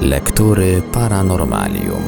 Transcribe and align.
Lektury 0.00 0.82
Paranormalium. 0.92 2.02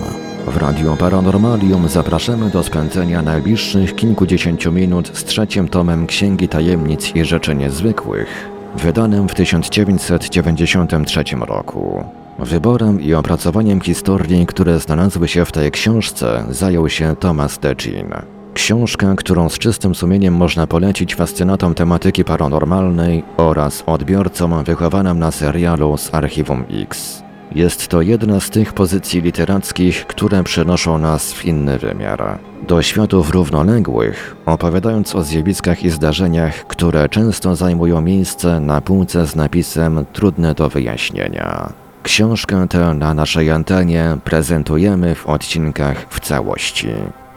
W 0.47 0.57
Radio 0.57 0.97
Paranormalium 0.97 1.89
zapraszamy 1.89 2.51
do 2.51 2.63
spędzenia 2.63 3.23
najbliższych 3.23 3.97
kilkudziesięciu 3.97 4.73
minut 4.73 5.11
z 5.15 5.25
trzecim 5.25 5.69
tomem 5.69 6.07
Księgi 6.07 6.49
Tajemnic 6.49 7.17
i 7.17 7.25
Rzeczy 7.25 7.55
Niezwykłych, 7.55 8.49
wydanym 8.77 9.29
w 9.29 9.35
1993 9.35 11.25
roku. 11.41 12.05
Wyborem 12.39 13.01
i 13.01 13.15
opracowaniem 13.15 13.81
historii, 13.81 14.47
które 14.47 14.79
znalazły 14.79 15.29
się 15.29 15.45
w 15.45 15.53
tej 15.53 15.71
książce, 15.71 16.45
zajął 16.51 16.89
się 16.89 17.17
Thomas 17.17 17.59
Decin. 17.59 18.15
Książka, 18.55 19.15
którą 19.15 19.49
z 19.49 19.59
czystym 19.59 19.95
sumieniem 19.95 20.35
można 20.35 20.67
polecić 20.67 21.15
fascynatom 21.15 21.75
tematyki 21.75 22.25
paranormalnej 22.25 23.25
oraz 23.37 23.83
odbiorcom 23.87 24.65
wychowanym 24.65 25.19
na 25.19 25.31
serialu 25.31 25.97
z 25.97 26.15
Archiwum 26.15 26.65
X. 26.71 27.28
Jest 27.55 27.89
to 27.89 28.03
jedna 28.03 28.41
z 28.41 28.51
tych 28.51 28.73
pozycji 28.73 29.21
literackich, 29.21 30.07
które 30.07 30.45
przenoszą 30.45 30.99
nas 30.99 31.33
w 31.33 31.45
inny 31.45 31.79
wymiar. 31.79 32.39
Do 32.69 32.83
światów 32.83 33.31
równoległych, 33.31 34.37
opowiadając 34.47 35.15
o 35.15 35.23
zjawiskach 35.23 35.83
i 35.83 35.91
zdarzeniach, 35.91 36.67
które 36.67 37.09
często 37.09 37.57
zajmują 37.57 38.01
miejsce 38.01 38.61
na 38.61 38.81
półce 38.81 39.27
z 39.27 39.37
napisem 39.37 40.05
trudne 40.13 40.55
do 40.55 40.69
wyjaśnienia. 40.69 41.73
Książkę 42.03 42.69
tę 42.69 42.95
na 42.95 43.15
naszej 43.15 43.51
antenie 43.51 44.17
prezentujemy 44.25 45.15
w 45.15 45.27
odcinkach 45.27 46.07
w 46.11 46.21
całości. 46.21 46.89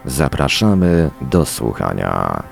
Zapraszamy 0.04 1.10
do 1.20 1.46
słuchania. 1.46 2.42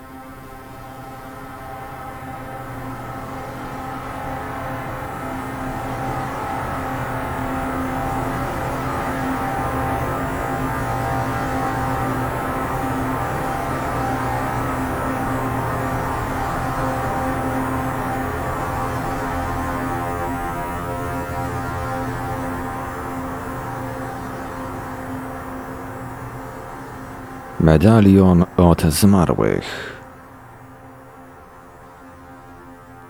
Medalion 27.71 28.45
od 28.57 28.83
zmarłych. 28.83 29.97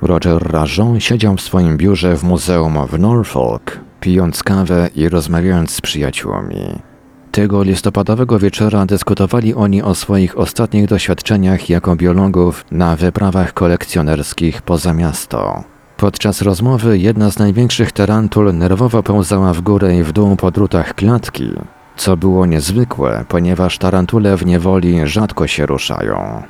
Roger 0.02 0.52
Rajon 0.52 1.00
siedział 1.00 1.36
w 1.36 1.40
swoim 1.40 1.76
biurze 1.76 2.16
w 2.16 2.24
muzeum 2.24 2.86
w 2.86 2.98
Norfolk, 2.98 3.78
pijąc 4.00 4.42
kawę 4.42 4.88
i 4.94 5.08
rozmawiając 5.08 5.70
z 5.70 5.80
przyjaciółmi. 5.80 6.78
Tego 7.30 7.62
listopadowego 7.62 8.38
wieczora 8.38 8.86
dyskutowali 8.86 9.54
oni 9.54 9.82
o 9.82 9.94
swoich 9.94 10.38
ostatnich 10.38 10.86
doświadczeniach 10.86 11.70
jako 11.70 11.96
biologów 11.96 12.64
na 12.70 12.96
wyprawach 12.96 13.52
kolekcjonerskich 13.54 14.62
poza 14.62 14.94
miasto. 14.94 15.64
Podczas 15.96 16.42
rozmowy 16.42 16.98
jedna 16.98 17.30
z 17.30 17.38
największych 17.38 17.92
tarantul 17.92 18.54
nerwowo 18.54 19.02
pełzała 19.02 19.52
w 19.52 19.60
górę 19.60 19.96
i 19.96 20.02
w 20.02 20.12
dół 20.12 20.36
po 20.36 20.50
drutach 20.50 20.94
klatki, 20.94 21.50
co 21.96 22.16
było 22.16 22.46
niezwykłe, 22.46 23.24
ponieważ 23.28 23.78
tarantule 23.78 24.36
w 24.36 24.46
niewoli 24.46 25.06
rzadko 25.06 25.46
się 25.46 25.66
ruszają. 25.66 26.42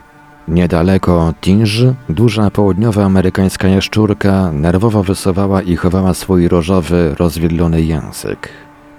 Niedaleko 0.49 1.35
Tinż, 1.41 1.85
duża 2.09 2.51
południowa 2.51 3.05
amerykańska 3.05 3.69
jaszczurka 3.69 4.53
nerwowo 4.53 5.03
wysuwała 5.03 5.63
i 5.63 5.77
chowała 5.77 6.15
swój 6.15 6.49
różowy, 6.49 7.15
rozwidlony 7.19 7.83
język. 7.83 8.49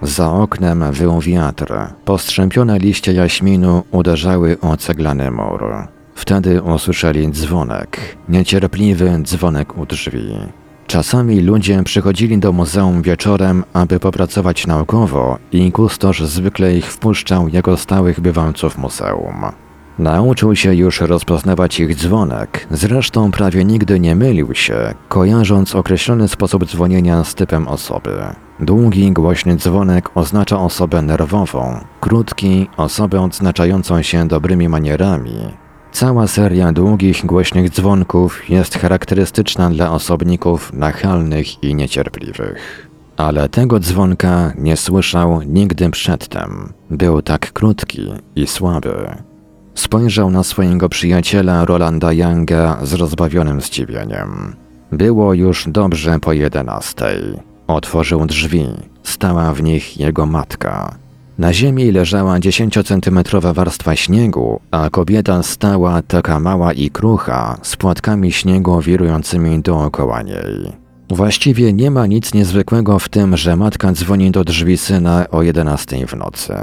Za 0.01 0.31
oknem 0.31 0.91
wył 0.91 1.19
wiatr. 1.19 1.73
Postrzępione 2.05 2.79
liście 2.79 3.13
jaśminu 3.13 3.83
uderzały 3.91 4.57
o 4.61 4.77
ceglany 4.77 5.31
mur. 5.31 5.63
Wtedy 6.15 6.61
usłyszeli 6.61 7.31
dzwonek, 7.31 8.17
niecierpliwy 8.29 9.19
dzwonek 9.23 9.77
u 9.77 9.85
drzwi. 9.85 10.35
Czasami 10.91 11.41
ludzie 11.41 11.83
przychodzili 11.83 12.37
do 12.37 12.51
muzeum 12.51 13.01
wieczorem, 13.01 13.63
aby 13.73 13.99
popracować 13.99 14.67
naukowo 14.67 15.37
i 15.51 15.71
kustosz 15.71 16.23
zwykle 16.23 16.75
ich 16.75 16.91
wpuszczał 16.91 17.47
jako 17.47 17.77
stałych 17.77 18.19
bywalców 18.19 18.77
muzeum. 18.77 19.45
Nauczył 19.99 20.55
się 20.55 20.75
już 20.75 21.01
rozpoznawać 21.01 21.79
ich 21.79 21.95
dzwonek, 21.95 22.67
zresztą 22.71 23.31
prawie 23.31 23.65
nigdy 23.65 23.99
nie 23.99 24.15
mylił 24.15 24.53
się, 24.53 24.93
kojarząc 25.09 25.75
określony 25.75 26.27
sposób 26.27 26.65
dzwonienia 26.65 27.23
z 27.23 27.35
typem 27.35 27.67
osoby. 27.67 28.17
Długi, 28.59 29.11
głośny 29.11 29.55
dzwonek 29.55 30.09
oznacza 30.15 30.59
osobę 30.59 31.01
nerwową, 31.01 31.79
krótki 31.99 32.69
osobę 32.77 33.21
odznaczającą 33.21 34.01
się 34.01 34.27
dobrymi 34.27 34.69
manierami, 34.69 35.37
Cała 35.91 36.27
seria 36.27 36.71
długich, 36.71 37.25
głośnych 37.25 37.69
dzwonków 37.69 38.49
jest 38.49 38.77
charakterystyczna 38.77 39.69
dla 39.69 39.91
osobników 39.91 40.73
nachalnych 40.73 41.63
i 41.63 41.75
niecierpliwych. 41.75 42.87
Ale 43.17 43.49
tego 43.49 43.79
dzwonka 43.79 44.53
nie 44.57 44.77
słyszał 44.77 45.41
nigdy 45.41 45.89
przedtem. 45.89 46.73
Był 46.89 47.21
tak 47.21 47.53
krótki 47.53 48.13
i 48.35 48.47
słaby. 48.47 49.15
Spojrzał 49.75 50.29
na 50.29 50.43
swojego 50.43 50.89
przyjaciela 50.89 51.65
Rolanda 51.65 52.13
Younga 52.13 52.77
z 52.83 52.93
rozbawionym 52.93 53.61
zdziwieniem. 53.61 54.55
Było 54.91 55.33
już 55.33 55.65
dobrze 55.67 56.19
po 56.19 56.33
jedenastej. 56.33 57.21
Otworzył 57.67 58.25
drzwi. 58.25 58.65
Stała 59.03 59.53
w 59.53 59.63
nich 59.63 59.97
jego 59.97 60.25
matka. 60.25 60.95
Na 61.41 61.53
ziemi 61.53 61.91
leżała 61.91 62.39
dziesięciocentymetrowa 62.39 63.53
warstwa 63.53 63.95
śniegu, 63.95 64.59
a 64.71 64.89
kobieta 64.89 65.43
stała 65.43 66.01
taka 66.01 66.39
mała 66.39 66.73
i 66.73 66.89
krucha, 66.89 67.57
z 67.61 67.75
płatkami 67.75 68.31
śniegu 68.31 68.81
wirującymi 68.81 69.61
dookoła 69.61 70.21
niej. 70.21 70.71
Właściwie 71.09 71.73
nie 71.73 71.91
ma 71.91 72.07
nic 72.07 72.33
niezwykłego 72.33 72.99
w 72.99 73.09
tym, 73.09 73.37
że 73.37 73.55
matka 73.55 73.91
dzwoni 73.91 74.31
do 74.31 74.43
drzwi 74.43 74.77
syna 74.77 75.25
o 75.31 75.41
11 75.41 76.07
w 76.07 76.15
nocy. 76.15 76.53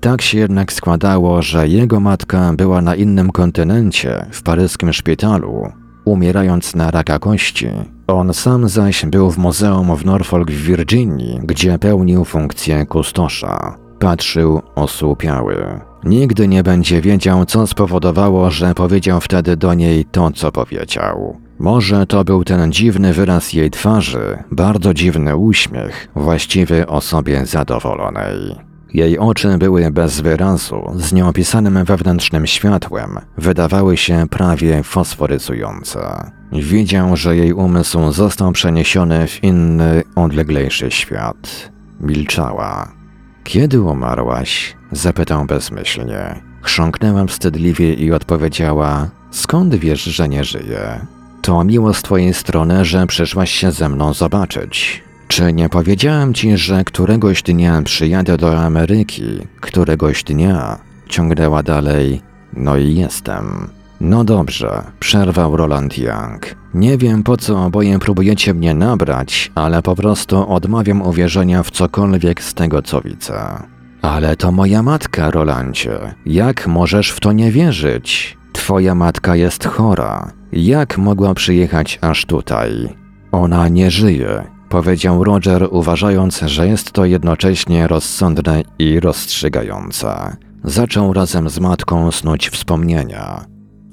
Tak 0.00 0.22
się 0.22 0.38
jednak 0.38 0.72
składało, 0.72 1.42
że 1.42 1.68
jego 1.68 2.00
matka 2.00 2.52
była 2.52 2.82
na 2.82 2.94
innym 2.94 3.30
kontynencie, 3.30 4.26
w 4.32 4.42
paryskim 4.42 4.92
szpitalu, 4.92 5.72
umierając 6.04 6.74
na 6.74 6.90
raka 6.90 7.18
kości. 7.18 7.68
On 8.06 8.34
sam 8.34 8.68
zaś 8.68 9.06
był 9.06 9.30
w 9.30 9.38
muzeum 9.38 9.96
w 9.96 10.04
Norfolk 10.04 10.50
w 10.50 10.64
Virginii, 10.64 11.40
gdzie 11.42 11.78
pełnił 11.78 12.24
funkcję 12.24 12.86
kustosza. 12.86 13.81
Patrzył 14.02 14.62
osłupiały. 14.74 15.80
Nigdy 16.04 16.48
nie 16.48 16.62
będzie 16.62 17.00
wiedział, 17.00 17.46
co 17.46 17.66
spowodowało, 17.66 18.50
że 18.50 18.74
powiedział 18.74 19.20
wtedy 19.20 19.56
do 19.56 19.74
niej 19.74 20.04
to, 20.04 20.30
co 20.30 20.52
powiedział. 20.52 21.36
Może 21.58 22.06
to 22.06 22.24
był 22.24 22.44
ten 22.44 22.72
dziwny 22.72 23.12
wyraz 23.12 23.52
jej 23.52 23.70
twarzy, 23.70 24.38
bardzo 24.50 24.94
dziwny 24.94 25.36
uśmiech, 25.36 26.08
właściwy 26.14 26.86
osobie 26.86 27.46
zadowolonej. 27.46 28.56
Jej 28.94 29.18
oczy 29.18 29.58
były 29.58 29.90
bez 29.90 30.20
wyrazu, 30.20 30.82
z 30.96 31.12
nieopisanym 31.12 31.84
wewnętrznym 31.84 32.46
światłem, 32.46 33.18
wydawały 33.38 33.96
się 33.96 34.26
prawie 34.30 34.82
fosforyzujące. 34.82 36.30
Widział, 36.52 37.16
że 37.16 37.36
jej 37.36 37.52
umysł 37.52 38.12
został 38.12 38.52
przeniesiony 38.52 39.26
w 39.26 39.44
inny, 39.44 40.02
odleglejszy 40.16 40.90
świat. 40.90 41.72
Milczała. 42.00 43.01
Kiedy 43.44 43.82
umarłaś? 43.82 44.76
zapytał 44.92 45.44
bezmyślnie. 45.44 46.42
Chrząknęłam 46.62 47.28
wstydliwie 47.28 47.94
i 47.94 48.12
odpowiedziała: 48.12 49.08
Skąd 49.30 49.74
wiesz, 49.74 50.04
że 50.04 50.28
nie 50.28 50.44
żyję? 50.44 51.06
To 51.42 51.64
miło 51.64 51.94
z 51.94 52.02
twojej 52.02 52.34
strony, 52.34 52.84
że 52.84 53.06
przyszłaś 53.06 53.50
się 53.52 53.72
ze 53.72 53.88
mną 53.88 54.14
zobaczyć. 54.14 55.02
Czy 55.28 55.52
nie 55.52 55.68
powiedziałem 55.68 56.34
ci, 56.34 56.56
że 56.56 56.84
któregoś 56.84 57.42
dnia 57.42 57.82
przyjadę 57.82 58.36
do 58.36 58.58
Ameryki? 58.58 59.38
Któregoś 59.60 60.24
dnia? 60.24 60.78
Ciągnęła 61.08 61.62
dalej. 61.62 62.20
No 62.52 62.76
i 62.76 62.94
jestem. 62.94 63.70
No 64.04 64.24
dobrze, 64.24 64.82
przerwał 65.00 65.56
Roland 65.56 65.98
Young. 65.98 66.54
Nie 66.74 66.98
wiem 66.98 67.22
po 67.22 67.36
co 67.36 67.64
oboje 67.64 67.98
próbujecie 67.98 68.54
mnie 68.54 68.74
nabrać, 68.74 69.52
ale 69.54 69.82
po 69.82 69.96
prostu 69.96 70.52
odmawiam 70.52 71.02
uwierzenia 71.02 71.62
w 71.62 71.70
cokolwiek 71.70 72.42
z 72.42 72.54
tego 72.54 72.82
co 72.82 73.00
widzę. 73.00 73.62
Ale 74.02 74.36
to 74.36 74.52
moja 74.52 74.82
matka, 74.82 75.30
Rolandzie. 75.30 76.14
Jak 76.26 76.66
możesz 76.66 77.10
w 77.10 77.20
to 77.20 77.32
nie 77.32 77.50
wierzyć? 77.50 78.38
Twoja 78.52 78.94
matka 78.94 79.36
jest 79.36 79.64
chora. 79.64 80.32
Jak 80.52 80.98
mogła 80.98 81.34
przyjechać 81.34 81.98
aż 82.00 82.26
tutaj? 82.26 82.88
Ona 83.32 83.68
nie 83.68 83.90
żyje, 83.90 84.44
powiedział 84.68 85.24
Roger, 85.24 85.68
uważając, 85.70 86.40
że 86.40 86.68
jest 86.68 86.92
to 86.92 87.04
jednocześnie 87.04 87.86
rozsądne 87.86 88.62
i 88.78 89.00
rozstrzygające. 89.00 90.36
Zaczął 90.64 91.12
razem 91.12 91.48
z 91.48 91.60
matką 91.60 92.10
snuć 92.10 92.48
wspomnienia. 92.50 93.51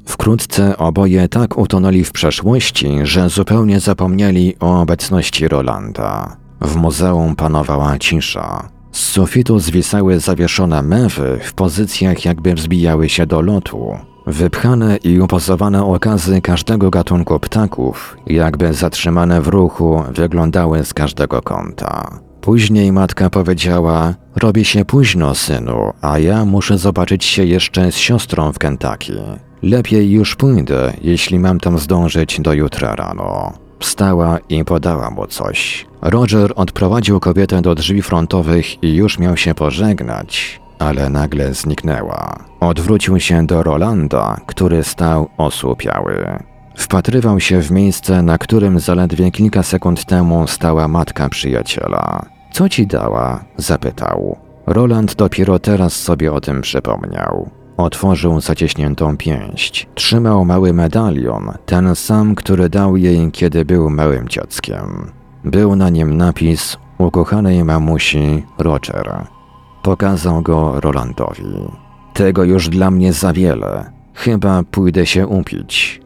Wkrótce 0.10 0.78
oboje 0.78 1.28
tak 1.28 1.58
utonęli 1.58 2.04
w 2.04 2.12
przeszłości, 2.12 3.00
że 3.04 3.30
zupełnie 3.30 3.80
zapomnieli 3.80 4.56
o 4.60 4.82
obecności 4.82 5.48
Rolanda. 5.48 6.38
W 6.62 6.76
muzeum 6.76 7.36
panowała 7.36 7.98
cisza. 7.98 8.70
Z 8.92 9.00
sufitu 9.00 9.60
zwisały 9.60 10.20
zawieszone 10.20 10.82
mewy 10.82 11.40
w 11.44 11.54
pozycjach 11.54 12.26
jakby 12.26 12.54
wzbijały 12.54 13.10
się 13.10 13.26
do 13.26 13.42
lotu. 13.42 13.98
Wypchane 14.28 14.98
i 14.98 15.20
upozowane 15.20 15.86
okazy 15.86 16.42
każdego 16.42 16.90
gatunku 16.90 17.40
ptaków, 17.40 18.18
jakby 18.28 18.74
zatrzymane 18.74 19.42
w 19.42 19.48
ruchu, 19.48 20.04
wyglądały 20.16 20.86
z 20.86 20.94
każdego 20.94 21.42
kąta. 21.42 22.20
Później 22.42 22.92
matka 22.92 23.30
powiedziała: 23.30 24.14
Robi 24.36 24.66
się 24.66 24.86
późno, 24.86 25.36
synu, 25.36 25.94
a 26.02 26.20
ja 26.20 26.46
muszę 26.46 26.78
zobaczyć 26.78 27.26
się 27.26 27.46
jeszcze 27.46 27.92
z 27.92 27.96
siostrą 27.96 28.52
w 28.52 28.60
Kentucky. 28.60 29.14
Lepiej 29.62 30.12
już 30.12 30.36
pójdę, 30.36 30.94
jeśli 31.02 31.40
mam 31.40 31.60
tam 31.60 31.80
zdążyć 31.80 32.42
do 32.42 32.54
jutra 32.54 32.96
rano. 32.96 33.54
Wstała 33.80 34.38
i 34.50 34.66
podała 34.66 35.10
mu 35.10 35.28
coś. 35.28 35.86
Roger 36.02 36.54
odprowadził 36.56 37.20
kobietę 37.20 37.62
do 37.62 37.76
drzwi 37.76 38.02
frontowych 38.02 38.84
i 38.84 38.96
już 38.96 39.20
miał 39.20 39.38
się 39.38 39.56
pożegnać, 39.56 40.62
ale 40.80 41.10
nagle 41.10 41.54
zniknęła. 41.54 42.40
Odwrócił 42.60 43.20
się 43.20 43.46
do 43.46 43.64
Rolanda, 43.64 44.42
który 44.46 44.84
stał 44.84 45.30
osłupiały. 45.38 46.40
Wpatrywał 46.76 47.40
się 47.40 47.62
w 47.62 47.72
miejsce, 47.72 48.22
na 48.22 48.38
którym 48.38 48.80
zaledwie 48.80 49.32
kilka 49.32 49.64
sekund 49.64 50.06
temu 50.06 50.48
stała 50.48 50.88
matka 50.88 51.30
przyjaciela. 51.30 52.26
Co 52.52 52.70
ci 52.70 52.88
dała? 52.88 53.44
zapytał. 53.58 54.38
Roland 54.68 55.16
dopiero 55.16 55.60
teraz 55.60 55.94
sobie 55.94 56.34
o 56.34 56.42
tym 56.42 56.62
przypomniał. 56.62 57.50
Otworzył 57.80 58.42
zacieśniętą 58.42 59.18
pięść. 59.18 59.88
Trzymał 59.96 60.46
mały 60.46 60.74
medalion, 60.74 61.52
ten 61.66 61.96
sam, 61.96 62.36
który 62.36 62.70
dał 62.70 62.98
jej, 62.98 63.31
kiedy 63.31 63.66
był 63.66 63.90
małym 63.90 64.30
dzieckiem. 64.30 65.12
Był 65.44 65.76
na 65.76 65.90
nim 65.90 66.18
napis 66.18 66.78
ukochanej 66.98 67.64
mamusi 67.64 68.44
Roger. 68.58 69.26
Pokazał 69.84 70.42
go 70.42 70.80
Rolandowi. 70.80 71.44
Tego 72.14 72.44
już 72.44 72.70
dla 72.70 72.92
mnie 72.92 73.14
za 73.14 73.34
wiele. 73.34 73.92
Chyba 74.14 74.64
pójdę 74.72 75.06
się 75.06 75.28
upić. 75.28 76.02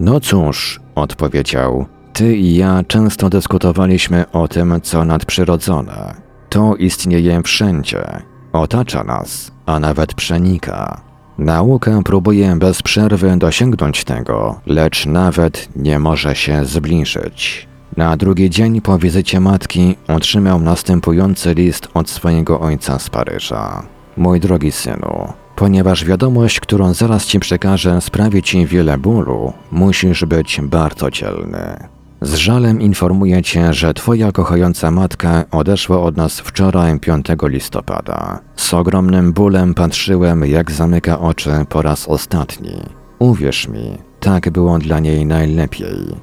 No 0.00 0.20
cóż, 0.20 0.80
odpowiedział, 0.94 1.86
ty 2.12 2.36
i 2.36 2.56
ja 2.56 2.82
często 2.86 3.30
dyskutowaliśmy 3.30 4.30
o 4.32 4.48
tym, 4.48 4.80
co 4.82 5.04
nadprzyrodzone. 5.04 6.14
To 6.48 6.76
istnieje 6.76 7.42
wszędzie, 7.42 8.22
otacza 8.52 9.04
nas, 9.04 9.52
a 9.66 9.80
nawet 9.80 10.14
przenika. 10.14 11.07
Nauka 11.38 12.02
próbuje 12.04 12.56
bez 12.56 12.82
przerwy 12.82 13.36
dosięgnąć 13.36 14.04
tego, 14.04 14.60
lecz 14.66 15.06
nawet 15.06 15.68
nie 15.76 15.98
może 15.98 16.36
się 16.36 16.64
zbliżyć. 16.64 17.68
Na 17.96 18.16
drugi 18.16 18.50
dzień 18.50 18.80
po 18.80 18.98
wizycie 18.98 19.40
matki 19.40 19.96
otrzymał 20.08 20.60
następujący 20.60 21.54
list 21.54 21.88
od 21.94 22.10
swojego 22.10 22.60
ojca 22.60 22.98
z 22.98 23.10
Paryża. 23.10 23.82
Mój 24.16 24.40
drogi 24.40 24.72
synu, 24.72 25.32
ponieważ 25.56 26.04
wiadomość, 26.04 26.60
którą 26.60 26.94
zaraz 26.94 27.26
ci 27.26 27.40
przekażę, 27.40 28.00
sprawi 28.00 28.42
ci 28.42 28.66
wiele 28.66 28.98
bólu, 28.98 29.52
musisz 29.72 30.24
być 30.24 30.60
bardzo 30.62 31.10
dzielny. 31.10 31.97
Z 32.20 32.34
żalem 32.34 32.80
informuję 32.80 33.42
cię, 33.42 33.72
że 33.72 33.94
twoja 33.94 34.32
kochająca 34.32 34.90
matka 34.90 35.44
odeszła 35.50 36.02
od 36.02 36.16
nas 36.16 36.40
wczoraj 36.40 37.00
5 37.00 37.26
listopada. 37.42 38.38
Z 38.56 38.74
ogromnym 38.74 39.32
bólem 39.32 39.74
patrzyłem, 39.74 40.46
jak 40.46 40.70
zamyka 40.70 41.20
oczy 41.20 41.50
po 41.68 41.82
raz 41.82 42.08
ostatni. 42.08 42.82
Uwierz 43.18 43.68
mi, 43.68 43.98
tak 44.20 44.50
było 44.50 44.78
dla 44.78 45.00
niej 45.00 45.26
najlepiej. 45.26 46.16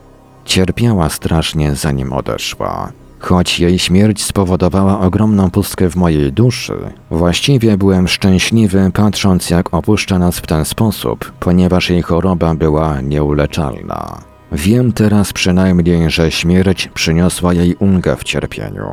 Cierpiała 0.45 1.09
strasznie 1.09 1.75
zanim 1.75 2.13
odeszła. 2.13 2.91
Choć 3.19 3.59
jej 3.59 3.79
śmierć 3.79 4.23
spowodowała 4.23 4.99
ogromną 4.99 5.51
pustkę 5.51 5.89
w 5.89 5.95
mojej 5.95 6.33
duszy, 6.33 6.77
właściwie 7.11 7.77
byłem 7.77 8.07
szczęśliwy 8.07 8.91
patrząc 8.93 9.49
jak 9.49 9.73
opuszcza 9.73 10.19
nas 10.19 10.39
w 10.39 10.47
ten 10.47 10.65
sposób, 10.65 11.31
ponieważ 11.39 11.89
jej 11.89 12.01
choroba 12.01 12.55
była 12.55 13.01
nieuleczalna. 13.01 14.34
Wiem 14.51 14.91
teraz 14.91 15.33
przynajmniej, 15.33 16.09
że 16.09 16.31
śmierć 16.31 16.89
przyniosła 16.93 17.53
jej 17.53 17.75
ulgę 17.75 18.15
w 18.15 18.23
cierpieniu. 18.23 18.85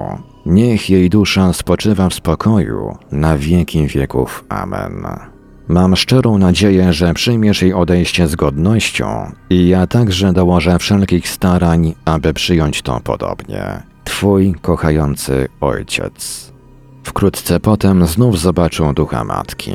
Niech 0.46 0.90
jej 0.90 1.10
dusza 1.10 1.52
spoczywa 1.52 2.08
w 2.08 2.14
spokoju 2.14 2.96
na 3.12 3.38
wieki 3.38 3.86
wieków. 3.86 4.44
Amen. 4.48 5.06
Mam 5.68 5.96
szczerą 5.96 6.38
nadzieję, 6.38 6.92
że 6.92 7.14
przyjmiesz 7.14 7.62
jej 7.62 7.72
odejście 7.74 8.28
z 8.28 8.36
godnością 8.36 9.32
i 9.50 9.68
ja 9.68 9.86
także 9.86 10.32
dołożę 10.32 10.78
wszelkich 10.78 11.28
starań, 11.28 11.94
aby 12.04 12.34
przyjąć 12.34 12.82
to 12.82 13.00
podobnie. 13.00 13.82
Twój 14.04 14.54
kochający 14.62 15.48
ojciec. 15.60 16.52
Wkrótce 17.02 17.60
potem 17.60 18.06
znów 18.06 18.40
zobaczył 18.40 18.92
ducha 18.92 19.24
matki. 19.24 19.72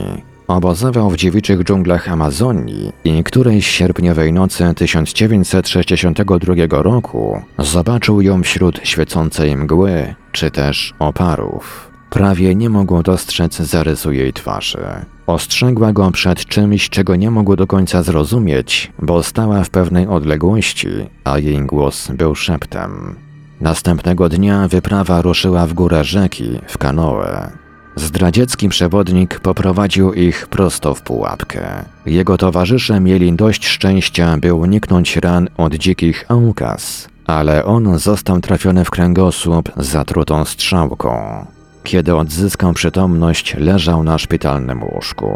Obozował 0.48 1.10
w 1.10 1.18
dziewiczych 1.18 1.64
dżunglach 1.64 2.12
Amazonii 2.12 2.92
i 3.04 3.24
którejś 3.24 3.68
sierpniowej 3.68 4.34
nocy 4.34 4.74
1962 4.76 6.56
roku 6.70 7.42
zobaczył 7.60 8.22
ją 8.22 8.44
wśród 8.44 8.80
świecącej 8.84 9.58
mgły, 9.58 10.16
czy 10.32 10.52
też 10.52 10.94
oparów. 11.00 11.92
Prawie 12.10 12.56
nie 12.56 12.70
mógł 12.70 13.04
dostrzec 13.04 13.56
zarysu 13.56 14.12
jej 14.12 14.34
twarzy. 14.34 14.86
Ostrzegła 15.28 15.94
go 15.94 16.12
przed 16.12 16.46
czymś, 16.46 16.90
czego 16.90 17.16
nie 17.16 17.32
mógł 17.32 17.56
do 17.56 17.68
końca 17.68 18.04
zrozumieć, 18.04 18.92
bo 19.00 19.24
stała 19.24 19.64
w 19.64 19.70
pewnej 19.70 20.08
odległości, 20.08 20.88
a 21.24 21.40
jej 21.40 21.62
głos 21.62 22.08
był 22.12 22.36
szeptem. 22.36 23.16
Następnego 23.62 24.30
dnia 24.30 24.68
wyprawa 24.68 25.22
ruszyła 25.22 25.68
w 25.68 25.74
górę 25.74 26.04
rzeki, 26.04 26.60
w 26.68 26.78
kanoę. 26.78 27.52
Zdradziecki 27.98 28.70
przewodnik 28.70 29.40
poprowadził 29.40 30.14
ich 30.14 30.48
prosto 30.48 30.96
w 30.96 31.02
pułapkę. 31.02 31.86
Jego 32.06 32.38
towarzysze 32.38 33.00
mieli 33.00 33.34
dość 33.34 33.68
szczęścia, 33.68 34.38
by 34.38 34.54
uniknąć 34.54 35.16
ran 35.16 35.48
od 35.58 35.76
dzikich 35.76 36.26
aukas, 36.28 37.10
ale 37.28 37.66
on 37.66 38.00
został 38.00 38.40
trafiony 38.40 38.86
w 38.86 38.90
kręgosłup 38.90 39.72
zatrutą 39.78 40.46
strzałką. 40.46 41.46
Kiedy 41.84 42.16
odzyskał 42.16 42.74
przytomność, 42.74 43.56
leżał 43.58 44.04
na 44.04 44.18
szpitalnym 44.18 44.84
łóżku. 44.84 45.32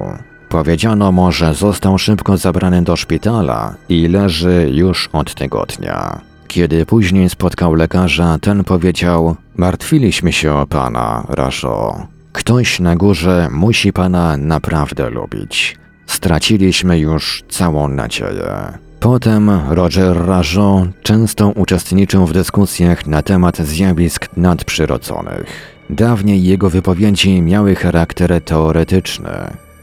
Powiedziano 0.50 1.12
mu, 1.12 1.32
że 1.32 1.54
został 1.54 1.98
szybko 1.98 2.38
zabrany 2.38 2.82
do 2.82 2.96
szpitala 2.96 3.76
i 3.90 4.08
leży 4.08 4.70
już 4.74 5.10
od 5.14 5.36
tygodnia. 5.36 6.22
Kiedy 6.48 6.86
później 6.86 7.30
spotkał 7.30 7.74
lekarza, 7.74 8.38
ten 8.42 8.64
powiedział: 8.64 9.36
Martwiliśmy 9.56 10.34
się 10.34 10.54
o 10.54 10.68
pana, 10.68 11.26
Raszo. 11.30 12.08
Ktoś 12.34 12.80
na 12.80 12.96
górze 12.96 13.48
musi 13.52 13.94
pana 13.94 14.38
naprawdę 14.38 15.10
lubić. 15.10 15.78
Straciliśmy 16.08 17.00
już 17.00 17.44
całą 17.50 17.88
nadzieję. 17.88 18.78
Potem 19.00 19.52
Roger 19.70 20.26
Rajon 20.26 20.92
często 21.04 21.50
uczestniczył 21.50 22.26
w 22.26 22.34
dyskusjach 22.34 23.08
na 23.08 23.22
temat 23.22 23.58
zjawisk 23.58 24.28
nadprzyrodzonych. 24.38 25.46
Dawniej 25.90 26.44
jego 26.44 26.70
wypowiedzi 26.70 27.42
miały 27.42 27.76
charakter 27.76 28.42
teoretyczny, 28.42 29.32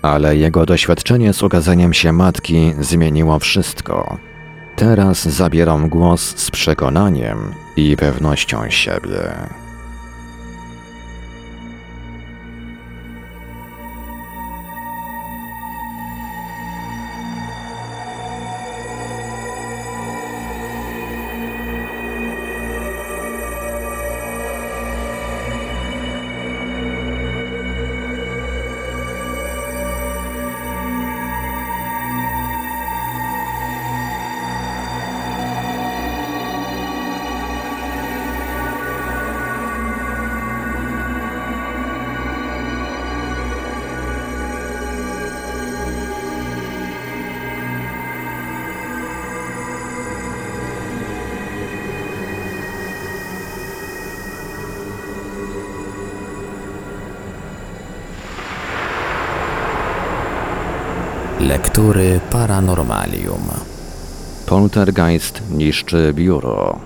ale 0.02 0.36
jego 0.36 0.66
doświadczenie 0.66 1.32
z 1.32 1.42
ukazaniem 1.42 1.94
się 1.94 2.12
matki 2.12 2.74
zmieniło 2.80 3.38
wszystko. 3.38 4.18
Teraz 4.76 5.28
zabieram 5.28 5.88
głos 5.88 6.36
z 6.36 6.50
przekonaniem 6.50 7.38
i 7.76 7.96
pewnością 7.96 8.70
siebie. 8.70 9.32
Lektury 61.78 62.20
Paranormalium. 62.30 63.40
Poltergeist 64.46 65.42
niszczy 65.50 66.12
biuro. 66.14 66.78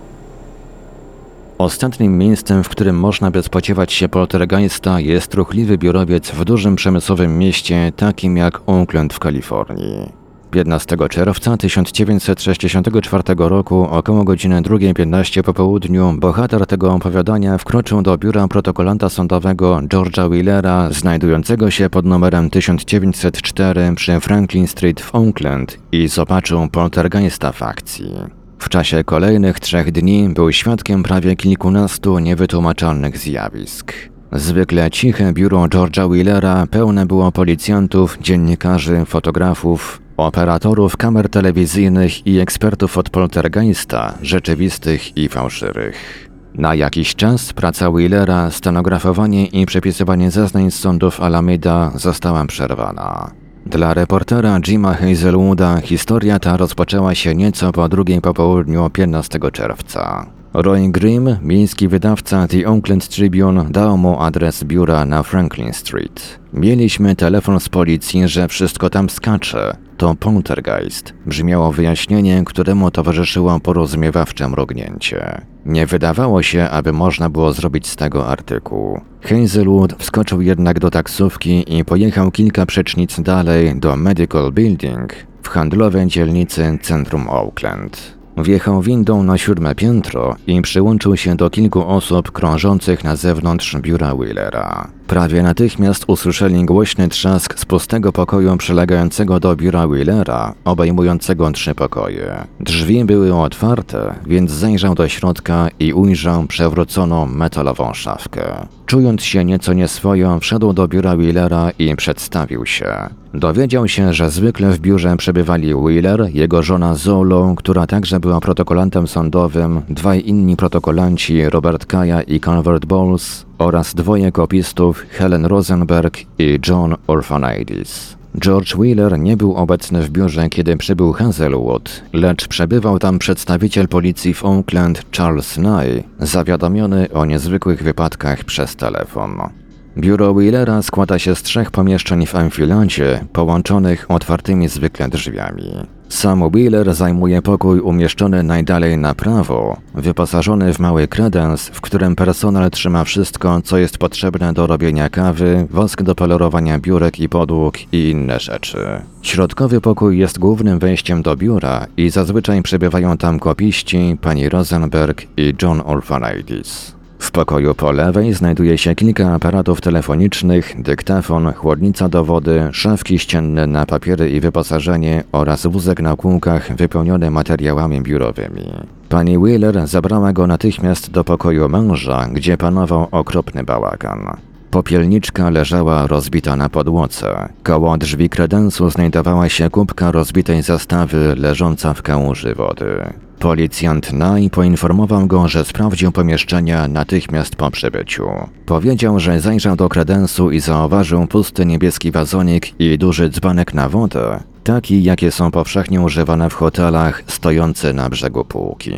Ostatnim 1.58 2.18
miejscem, 2.18 2.64
w 2.64 2.68
którym 2.68 2.99
można 2.99 3.30
by 3.30 3.42
spodziewać 3.42 3.92
się 3.92 4.08
poltergeista 4.08 5.00
jest 5.00 5.34
ruchliwy 5.34 5.78
biurowiec 5.78 6.30
w 6.30 6.44
dużym 6.44 6.76
przemysłowym 6.76 7.38
mieście 7.38 7.92
takim 7.96 8.37
jak 8.37 8.61
Oakland 8.66 9.14
w 9.14 9.18
Kalifornii. 9.18 10.22
15 10.52 10.97
czerwca 11.11 11.56
1964 11.56 13.23
roku 13.37 13.87
około 13.90 14.25
godziny 14.25 14.62
2.15 14.62 15.42
po 15.42 15.54
południu 15.54 16.14
bohater 16.18 16.66
tego 16.66 16.92
opowiadania 16.92 17.59
wkroczył 17.59 18.02
do 18.02 18.18
biura 18.18 18.49
protokolanta 18.49 19.09
sądowego 19.09 19.76
George'a 19.76 20.28
Wheelera 20.28 20.90
znajdującego 20.90 21.71
się 21.71 21.90
pod 21.90 22.04
numerem 22.04 22.50
1904 22.50 23.92
przy 23.97 24.21
Franklin 24.21 24.66
Street 24.66 25.00
w 25.00 25.14
Oakland 25.14 25.78
i 25.92 26.09
zobaczył 26.09 26.68
poltergeista 26.68 27.52
w 27.52 27.62
akcji. 27.62 28.12
W 28.59 28.68
czasie 28.68 29.04
kolejnych 29.04 29.61
trzech 29.61 29.92
dni 29.92 30.28
był 30.28 30.52
świadkiem 30.52 31.02
prawie 31.02 31.37
kilkunastu 31.37 32.18
niewytłumaczalnych 32.18 33.18
zjawisk. 33.18 33.92
Zwykle 34.32 34.90
ciche 34.90 35.32
biuro 35.32 35.62
George'a 35.62 36.09
Wheelera 36.09 36.66
pełne 36.71 37.06
było 37.06 37.32
policjantów, 37.32 38.18
dziennikarzy, 38.21 39.04
fotografów, 39.06 40.01
operatorów 40.16 40.97
kamer 40.97 41.28
telewizyjnych 41.28 42.26
i 42.26 42.38
ekspertów 42.38 42.99
od 42.99 43.11
poltergeista, 43.11 44.14
rzeczywistych 44.23 45.16
i 45.16 45.28
fałszywych. 45.28 46.28
Na 46.54 46.75
jakiś 46.75 47.14
czas 47.14 47.52
praca 47.52 47.90
Wheelera, 47.90 48.50
stenografowanie 48.50 49.47
i 49.47 49.66
przepisywanie 49.66 50.31
zeznań 50.31 50.71
z 50.71 50.75
sądów 50.75 51.21
Alameda 51.21 51.92
została 51.95 52.45
przerwana. 52.47 53.31
Dla 53.66 53.95
reportera 53.95 54.61
Jima 54.61 54.95
Hazelwooda 54.95 55.81
historia 55.81 56.38
ta 56.38 56.57
rozpoczęła 56.57 57.14
się 57.14 57.35
nieco 57.35 57.73
po 57.73 57.88
drugiej 57.88 58.21
po 58.21 58.35
południu 58.35 58.90
15 58.90 59.38
czerwca. 59.52 60.26
Roy 60.54 60.88
Grimm, 60.88 61.37
miejski 61.42 61.88
wydawca 61.88 62.49
The 62.49 62.69
Oakland 62.69 63.09
Tribune, 63.09 63.64
dał 63.71 63.99
mu 63.99 64.21
adres 64.21 64.64
biura 64.64 65.04
na 65.07 65.23
Franklin 65.23 65.73
Street. 65.73 66.38
Mieliśmy 66.52 67.16
telefon 67.16 67.61
z 67.61 67.69
policji, 67.69 68.28
że 68.28 68.49
wszystko 68.49 68.90
tam 68.90 69.11
skacze. 69.11 69.76
To 70.02 70.14
poltergeist. 70.14 71.14
Brzmiało 71.26 71.73
wyjaśnienie, 71.73 72.42
któremu 72.44 72.90
towarzyszyło 72.90 73.61
porozumiewawcze 73.61 74.49
mrugnięcie. 74.49 75.40
Nie 75.66 75.87
wydawało 75.87 76.42
się, 76.42 76.71
aby 76.71 76.92
można 76.92 77.30
było 77.30 77.52
zrobić 77.52 77.87
z 77.87 77.97
tego 77.97 78.26
artykuł. 78.26 79.00
Hazelwood 79.21 79.94
wskoczył 79.99 80.40
jednak 80.40 80.80
do 80.80 80.90
taksówki 80.90 81.78
i 81.78 81.85
pojechał 81.85 82.30
kilka 82.30 82.66
przecznic 82.66 83.21
dalej 83.21 83.80
do 83.80 83.97
Medical 83.97 84.52
Building 84.52 85.14
w 85.42 85.49
handlowej 85.49 86.06
dzielnicy 86.06 86.78
centrum 86.82 87.28
Oakland. 87.28 88.22
Wjechał 88.36 88.82
windą 88.82 89.22
na 89.22 89.38
siódme 89.38 89.74
piętro 89.74 90.36
i 90.46 90.62
przyłączył 90.62 91.16
się 91.16 91.36
do 91.36 91.50
kilku 91.50 91.88
osób 91.88 92.30
krążących 92.30 93.04
na 93.04 93.16
zewnątrz 93.16 93.76
biura 93.76 94.14
Wheelera. 94.14 94.88
Prawie 95.06 95.42
natychmiast 95.42 96.04
usłyszeli 96.06 96.64
głośny 96.64 97.08
trzask 97.08 97.58
z 97.58 97.64
pustego 97.64 98.12
pokoju 98.12 98.56
przylegającego 98.56 99.40
do 99.40 99.56
biura 99.56 99.86
Wheelera, 99.86 100.54
obejmującego 100.64 101.50
trzy 101.50 101.74
pokoje. 101.74 102.46
Drzwi 102.60 103.04
były 103.04 103.34
otwarte, 103.34 104.14
więc 104.26 104.50
zajrzał 104.50 104.94
do 104.94 105.08
środka 105.08 105.68
i 105.80 105.92
ujrzał 105.92 106.46
przewróconą 106.46 107.26
metalową 107.26 107.94
szafkę. 107.94 108.66
Czując 108.92 109.22
się 109.22 109.44
nieco 109.44 109.72
nieswojo, 109.72 110.40
wszedł 110.40 110.72
do 110.72 110.88
biura 110.88 111.16
Wheelera 111.16 111.70
i 111.78 111.96
przedstawił 111.96 112.66
się. 112.66 112.87
Dowiedział 113.34 113.88
się, 113.88 114.12
że 114.12 114.30
zwykle 114.30 114.70
w 114.70 114.78
biurze 114.78 115.16
przebywali 115.16 115.75
Wheeler, 115.75 116.28
jego 116.34 116.62
żona 116.62 116.94
Zolo, 116.94 117.54
która 117.56 117.87
także 117.87 118.20
była 118.20 118.40
protokolantem 118.40 119.06
sądowym, 119.06 119.82
dwaj 119.88 120.22
inni 120.26 120.56
protokolanci, 120.56 121.50
Robert 121.50 121.87
Kaja 121.87 122.22
i 122.22 122.40
Calvert 122.40 122.87
Bowles 122.87 123.46
oraz 123.58 123.94
dwoje 123.94 124.32
kopistów, 124.32 125.04
Helen 125.11 125.46
Rosenberg 125.46 126.18
i 126.38 126.58
John 126.68 126.94
Orphanides. 127.06 128.22
George 128.38 128.76
Wheeler 128.76 129.18
nie 129.18 129.36
był 129.36 129.54
obecny 129.54 130.02
w 130.02 130.10
biurze, 130.10 130.48
kiedy 130.48 130.76
przybył 130.76 131.12
Hazelwood, 131.12 132.02
lecz 132.12 132.48
przebywał 132.48 132.98
tam 132.98 133.18
przedstawiciel 133.18 133.88
policji 133.88 134.34
w 134.34 134.44
Oakland 134.44 135.02
Charles 135.16 135.58
Nye, 135.58 136.02
zawiadomiony 136.18 137.08
o 137.12 137.24
niezwykłych 137.24 137.82
wypadkach 137.82 138.44
przez 138.44 138.76
telefon. 138.76 139.62
Biuro 139.99 140.34
Wheelera 140.34 140.82
składa 140.82 141.18
się 141.18 141.34
z 141.34 141.42
trzech 141.42 141.70
pomieszczeń 141.70 142.26
w 142.26 142.34
enfiladzie, 142.34 143.25
połączonych 143.32 144.06
otwartymi 144.08 144.68
zwykle 144.68 145.08
drzwiami. 145.08 145.72
Sam 146.08 146.50
Wheeler 146.50 146.94
zajmuje 146.94 147.42
pokój 147.42 147.80
umieszczony 147.80 148.42
najdalej 148.42 148.99
na 148.99 149.14
prawo, 149.14 149.76
wyposażony 149.94 150.75
w 150.75 150.78
mały 150.78 151.08
kredens, 151.08 151.68
w 151.68 151.80
którym 151.80 152.16
personel 152.16 152.70
trzyma 152.70 153.04
wszystko, 153.04 153.62
co 153.62 153.78
jest 153.78 153.99
potrzebne 153.99 154.52
do 154.52 154.66
robienia 154.66 155.08
kawy, 155.08 155.66
wosk 155.70 156.02
do 156.02 156.14
polerowania 156.14 156.78
biurek 156.78 157.20
i 157.20 157.28
podłóg 157.28 157.92
i 157.92 158.11
inne 158.11 158.40
rzeczy. 158.40 158.78
Środkowy 159.22 159.80
pokój 159.80 160.18
jest 160.18 160.38
głównym 160.38 160.78
wejściem 160.78 161.22
do 161.22 161.37
biura 161.37 161.87
i 161.96 162.11
zazwyczaj 162.11 162.62
przebywają 162.62 163.16
tam 163.16 163.38
kopiści, 163.38 164.16
pani 164.20 164.49
Rosenberg 164.49 165.22
i 165.37 165.54
John 165.62 165.82
Orphanides. 165.84 167.01
W 167.23 167.31
pokoju 167.31 167.75
po 167.75 167.93
lewej 167.93 168.35
znajduje 168.35 168.79
się 168.79 168.95
kilka 168.95 169.35
aparatów 169.35 169.81
telefonicznych, 169.81 170.83
dyktafon, 170.83 171.52
chłodnica 171.52 172.09
do 172.09 172.25
wody, 172.25 172.69
szafki 172.73 173.19
ścienne 173.19 173.67
na 173.67 173.87
papiery 173.87 174.31
i 174.31 174.41
wyposażenie 174.41 175.25
oraz 175.33 175.67
wózek 175.67 176.00
na 176.00 176.17
kółkach 176.17 176.76
wypełniony 176.76 177.31
materiałami 177.31 178.00
biurowymi. 178.00 178.73
Pani 179.09 179.38
Wheeler 179.38 179.87
zabrała 179.87 180.33
go 180.33 180.47
natychmiast 180.47 181.11
do 181.11 181.25
pokoju 181.25 181.69
męża, 181.69 182.29
gdzie 182.33 182.57
panował 182.57 183.09
okropny 183.11 183.64
bałagan. 183.64 184.37
Popielniczka 184.71 185.50
leżała 185.50 186.07
rozbita 186.07 186.57
na 186.57 186.69
podłodze. 186.69 187.49
Koło 187.62 187.99
drzwi 187.99 188.29
kredensu 188.29 188.91
znajdowała 188.91 189.49
się 189.49 189.71
kubka 189.71 190.11
rozbitej 190.11 190.62
zastawy 190.62 191.35
leżąca 191.37 191.95
w 191.95 192.02
kałuży 192.02 192.55
wody. 192.55 193.12
Policjant 193.42 194.12
Naj 194.12 194.50
poinformował 194.50 195.26
go, 195.26 195.49
że 195.49 195.64
sprawdził 195.64 196.12
pomieszczenia 196.12 196.88
natychmiast 196.88 197.56
po 197.56 197.70
przybyciu. 197.70 198.28
Powiedział, 198.66 199.20
że 199.20 199.40
zajrzał 199.40 199.76
do 199.76 199.88
kredensu 199.88 200.50
i 200.50 200.61
zauważył 200.61 201.26
pusty 201.26 201.66
niebieski 201.66 202.11
wazonik 202.11 202.80
i 202.80 202.99
duży 202.99 203.28
dzbanek 203.28 203.75
na 203.75 203.88
wodę, 203.88 204.40
taki 204.64 205.02
jakie 205.02 205.30
są 205.30 205.50
powszechnie 205.50 206.00
używane 206.00 206.50
w 206.50 206.54
hotelach, 206.54 207.22
stojący 207.26 207.94
na 207.94 208.08
brzegu 208.08 208.44
półki. 208.44 208.92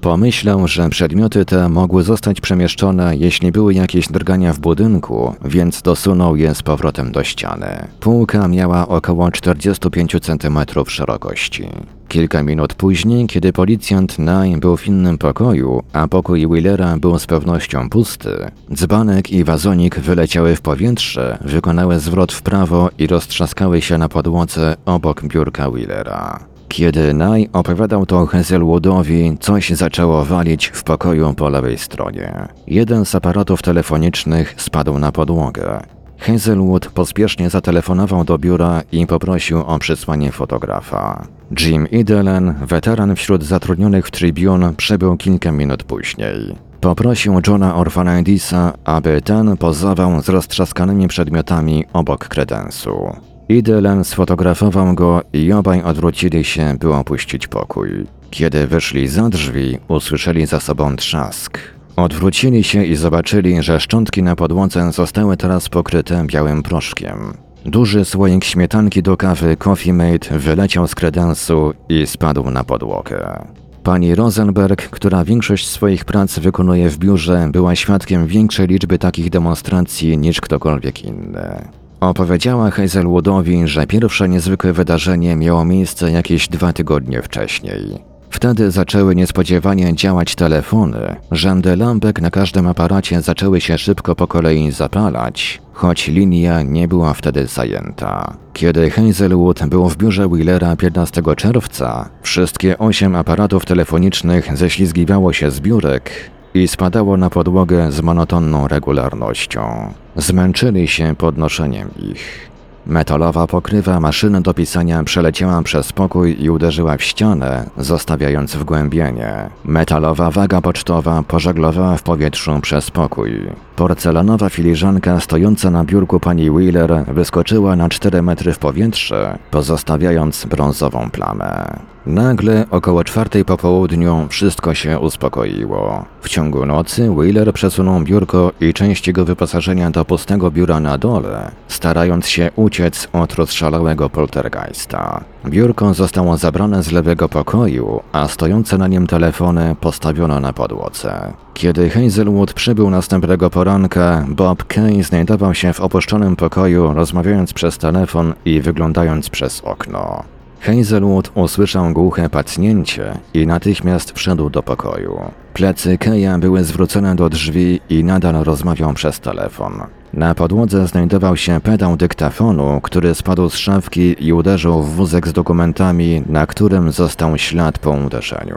Pomyślał, 0.00 0.68
że 0.68 0.88
przedmioty 0.88 1.44
te 1.44 1.68
mogły 1.68 2.02
zostać 2.02 2.40
przemieszczone, 2.40 3.16
jeśli 3.16 3.52
były 3.52 3.74
jakieś 3.74 4.08
drgania 4.08 4.52
w 4.52 4.58
budynku, 4.58 5.34
więc 5.44 5.82
dosunął 5.82 6.36
je 6.36 6.54
z 6.54 6.62
powrotem 6.62 7.12
do 7.12 7.24
ściany. 7.24 7.88
Półka 8.00 8.48
miała 8.48 8.88
około 8.88 9.30
45 9.30 10.16
cm 10.22 10.58
szerokości. 10.86 11.68
Kilka 12.14 12.42
minut 12.42 12.74
później, 12.74 13.26
kiedy 13.26 13.52
policjant 13.52 14.18
Nye 14.18 14.56
był 14.56 14.76
w 14.76 14.86
innym 14.86 15.18
pokoju, 15.18 15.82
a 15.92 16.08
pokój 16.08 16.48
Willera 16.48 16.96
był 16.96 17.18
z 17.18 17.26
pewnością 17.26 17.90
pusty, 17.90 18.50
dzbanek 18.74 19.30
i 19.30 19.44
wazonik 19.44 20.00
wyleciały 20.00 20.56
w 20.56 20.60
powietrze, 20.60 21.38
wykonały 21.40 21.98
zwrot 21.98 22.32
w 22.32 22.42
prawo 22.42 22.90
i 22.98 23.06
roztrzaskały 23.06 23.82
się 23.82 23.98
na 23.98 24.08
podłodze 24.08 24.76
obok 24.86 25.22
biurka 25.22 25.70
Willera. 25.70 26.38
Kiedy 26.68 27.14
Nye 27.14 27.46
opowiadał 27.52 28.06
to 28.06 28.26
Hazelwoodowi, 28.26 29.36
coś 29.40 29.70
zaczęło 29.70 30.24
walić 30.24 30.66
w 30.66 30.82
pokoju 30.82 31.34
po 31.34 31.48
lewej 31.48 31.78
stronie. 31.78 32.48
Jeden 32.66 33.04
z 33.04 33.14
aparatów 33.14 33.62
telefonicznych 33.62 34.54
spadł 34.56 34.98
na 34.98 35.12
podłogę. 35.12 35.80
Hazelwood 36.18 36.86
pospiesznie 36.86 37.50
zatelefonował 37.50 38.24
do 38.24 38.38
biura 38.38 38.82
i 38.92 39.06
poprosił 39.06 39.60
o 39.60 39.78
przysłanie 39.78 40.32
fotografa. 40.32 41.26
Jim 41.60 41.86
Idelen, 41.90 42.54
weteran 42.66 43.16
wśród 43.16 43.44
zatrudnionych 43.44 44.06
w 44.06 44.10
Tribune, 44.10 44.74
przybył 44.76 45.16
kilka 45.16 45.52
minut 45.52 45.82
później. 45.82 46.56
Poprosił 46.80 47.40
Johna 47.46 47.76
Orphanidisa, 47.76 48.72
aby 48.84 49.22
ten 49.22 49.56
pozował 49.56 50.22
z 50.22 50.28
roztrzaskanymi 50.28 51.08
przedmiotami 51.08 51.84
obok 51.92 52.28
kredensu. 52.28 53.16
Idelen 53.48 54.04
sfotografował 54.04 54.94
go 54.94 55.22
i 55.32 55.52
obaj 55.52 55.82
odwrócili 55.82 56.44
się, 56.44 56.76
by 56.80 56.94
opuścić 56.94 57.46
pokój. 57.46 58.06
Kiedy 58.30 58.66
wyszli 58.66 59.08
za 59.08 59.28
drzwi, 59.28 59.78
usłyszeli 59.88 60.46
za 60.46 60.60
sobą 60.60 60.96
trzask. 60.96 61.58
Odwrócili 61.96 62.64
się 62.64 62.84
i 62.84 62.96
zobaczyli, 62.96 63.62
że 63.62 63.80
szczątki 63.80 64.22
na 64.22 64.36
podłodze 64.36 64.92
zostały 64.92 65.36
teraz 65.36 65.68
pokryte 65.68 66.24
białym 66.26 66.62
proszkiem. 66.62 67.43
Duży 67.64 68.04
słoik 68.04 68.44
śmietanki 68.44 69.02
do 69.02 69.16
kawy 69.16 69.56
Coffee 69.56 69.92
Mate 69.92 70.38
wyleciał 70.38 70.88
z 70.88 70.94
kredensu 70.94 71.74
i 71.88 72.06
spadł 72.06 72.50
na 72.50 72.64
podłogę. 72.64 73.44
Pani 73.82 74.14
Rosenberg, 74.14 74.90
która 74.90 75.24
większość 75.24 75.68
swoich 75.68 76.04
prac 76.04 76.38
wykonuje 76.38 76.90
w 76.90 76.98
biurze, 76.98 77.48
była 77.52 77.74
świadkiem 77.74 78.26
większej 78.26 78.66
liczby 78.66 78.98
takich 78.98 79.30
demonstracji 79.30 80.18
niż 80.18 80.40
ktokolwiek 80.40 81.04
inny. 81.04 81.68
Opowiedziała 82.00 82.70
Hazelwoodowi, 82.70 83.68
że 83.68 83.86
pierwsze 83.86 84.28
niezwykłe 84.28 84.72
wydarzenie 84.72 85.36
miało 85.36 85.64
miejsce 85.64 86.10
jakieś 86.10 86.48
dwa 86.48 86.72
tygodnie 86.72 87.22
wcześniej. 87.22 88.13
Wtedy 88.34 88.70
zaczęły 88.70 89.14
niespodziewanie 89.14 89.94
działać 89.94 90.34
telefony, 90.34 91.16
rzędy 91.30 91.76
lampek 91.76 92.20
na 92.20 92.30
każdym 92.30 92.66
aparacie 92.66 93.20
zaczęły 93.20 93.60
się 93.60 93.78
szybko 93.78 94.14
po 94.14 94.26
kolei 94.26 94.70
zapalać, 94.70 95.62
choć 95.72 96.08
linia 96.08 96.62
nie 96.62 96.88
była 96.88 97.14
wtedy 97.14 97.46
zajęta. 97.46 98.36
Kiedy 98.52 98.90
Hazelwood 98.90 99.66
był 99.66 99.88
w 99.88 99.96
biurze 99.96 100.28
Wheelera 100.28 100.76
15 100.76 101.22
czerwca, 101.36 102.08
wszystkie 102.22 102.78
osiem 102.78 103.16
aparatów 103.16 103.66
telefonicznych 103.66 104.56
ześlizgiwało 104.56 105.32
się 105.32 105.50
z 105.50 105.60
biurek 105.60 106.10
i 106.54 106.68
spadało 106.68 107.16
na 107.16 107.30
podłogę 107.30 107.92
z 107.92 108.00
monotonną 108.00 108.68
regularnością. 108.68 109.92
Zmęczyli 110.16 110.88
się 110.88 111.14
podnoszeniem 111.18 111.90
ich. 111.98 112.53
Metalowa 112.86 113.46
pokrywa 113.46 114.00
maszyny 114.00 114.40
do 114.40 114.54
pisania 114.54 115.04
przeleciała 115.04 115.62
przez 115.62 115.92
pokój 115.92 116.36
i 116.42 116.50
uderzyła 116.50 116.96
w 116.96 117.02
ścianę, 117.02 117.70
zostawiając 117.78 118.56
wgłębienie. 118.56 119.50
Metalowa 119.64 120.30
waga 120.30 120.60
pocztowa 120.60 121.22
pożeglowała 121.22 121.96
w 121.96 122.02
powietrzu 122.02 122.60
przez 122.60 122.90
pokój. 122.90 123.32
Porcelanowa 123.76 124.48
filiżanka 124.48 125.20
stojąca 125.20 125.70
na 125.70 125.84
biurku 125.84 126.20
pani 126.20 126.50
Wheeler 126.50 127.04
wyskoczyła 127.08 127.76
na 127.76 127.88
4 127.88 128.22
metry 128.22 128.52
w 128.52 128.58
powietrze, 128.58 129.38
pozostawiając 129.50 130.44
brązową 130.44 131.10
plamę. 131.10 131.93
Nagle 132.06 132.66
około 132.70 133.04
czwartej 133.04 133.44
po 133.44 133.56
południu 133.56 134.26
wszystko 134.28 134.74
się 134.74 134.98
uspokoiło. 134.98 136.04
W 136.20 136.28
ciągu 136.28 136.66
nocy 136.66 137.10
Wheeler 137.10 137.52
przesunął 137.52 138.00
biurko 138.00 138.52
i 138.60 138.74
część 138.74 139.06
jego 139.06 139.24
wyposażenia 139.24 139.90
do 139.90 140.04
pustego 140.04 140.50
biura 140.50 140.80
na 140.80 140.98
dole, 140.98 141.50
starając 141.68 142.28
się 142.28 142.50
uciec 142.56 143.08
od 143.12 143.34
rozszalałego 143.34 144.10
poltergeista. 144.10 145.24
Biurko 145.46 145.94
zostało 145.94 146.36
zabrane 146.36 146.82
z 146.82 146.92
lewego 146.92 147.28
pokoju, 147.28 148.02
a 148.12 148.28
stojące 148.28 148.78
na 148.78 148.88
nim 148.88 149.06
telefony 149.06 149.76
postawiono 149.80 150.40
na 150.40 150.52
podłodze. 150.52 151.32
Kiedy 151.54 151.90
Hazelwood 151.90 152.52
przybył 152.52 152.90
następnego 152.90 153.50
poranka, 153.50 154.24
Bob 154.28 154.64
Kay 154.64 155.02
znajdował 155.02 155.54
się 155.54 155.72
w 155.72 155.80
opuszczonym 155.80 156.36
pokoju, 156.36 156.94
rozmawiając 156.94 157.52
przez 157.52 157.78
telefon 157.78 158.34
i 158.44 158.60
wyglądając 158.60 159.30
przez 159.30 159.60
okno. 159.60 160.33
Hazelwood 160.64 161.30
usłyszał 161.34 161.92
głuche 161.92 162.28
pacnięcie 162.28 163.18
i 163.34 163.46
natychmiast 163.46 164.12
wszedł 164.12 164.50
do 164.50 164.62
pokoju. 164.62 165.20
Plecy 165.54 165.98
Keja 165.98 166.38
były 166.38 166.64
zwrócone 166.64 167.16
do 167.16 167.28
drzwi 167.28 167.80
i 167.88 168.04
nadal 168.04 168.44
rozmawiał 168.44 168.94
przez 168.94 169.20
telefon. 169.20 169.72
Na 170.12 170.34
podłodze 170.34 170.86
znajdował 170.86 171.36
się 171.36 171.60
pedał 171.60 171.96
dyktafonu, 171.96 172.80
który 172.82 173.14
spadł 173.14 173.50
z 173.50 173.56
szafki 173.56 174.26
i 174.26 174.32
uderzył 174.32 174.82
w 174.82 174.94
wózek 174.94 175.28
z 175.28 175.32
dokumentami, 175.32 176.22
na 176.26 176.46
którym 176.46 176.92
został 176.92 177.38
ślad 177.38 177.78
po 177.78 177.90
uderzeniu. 177.90 178.56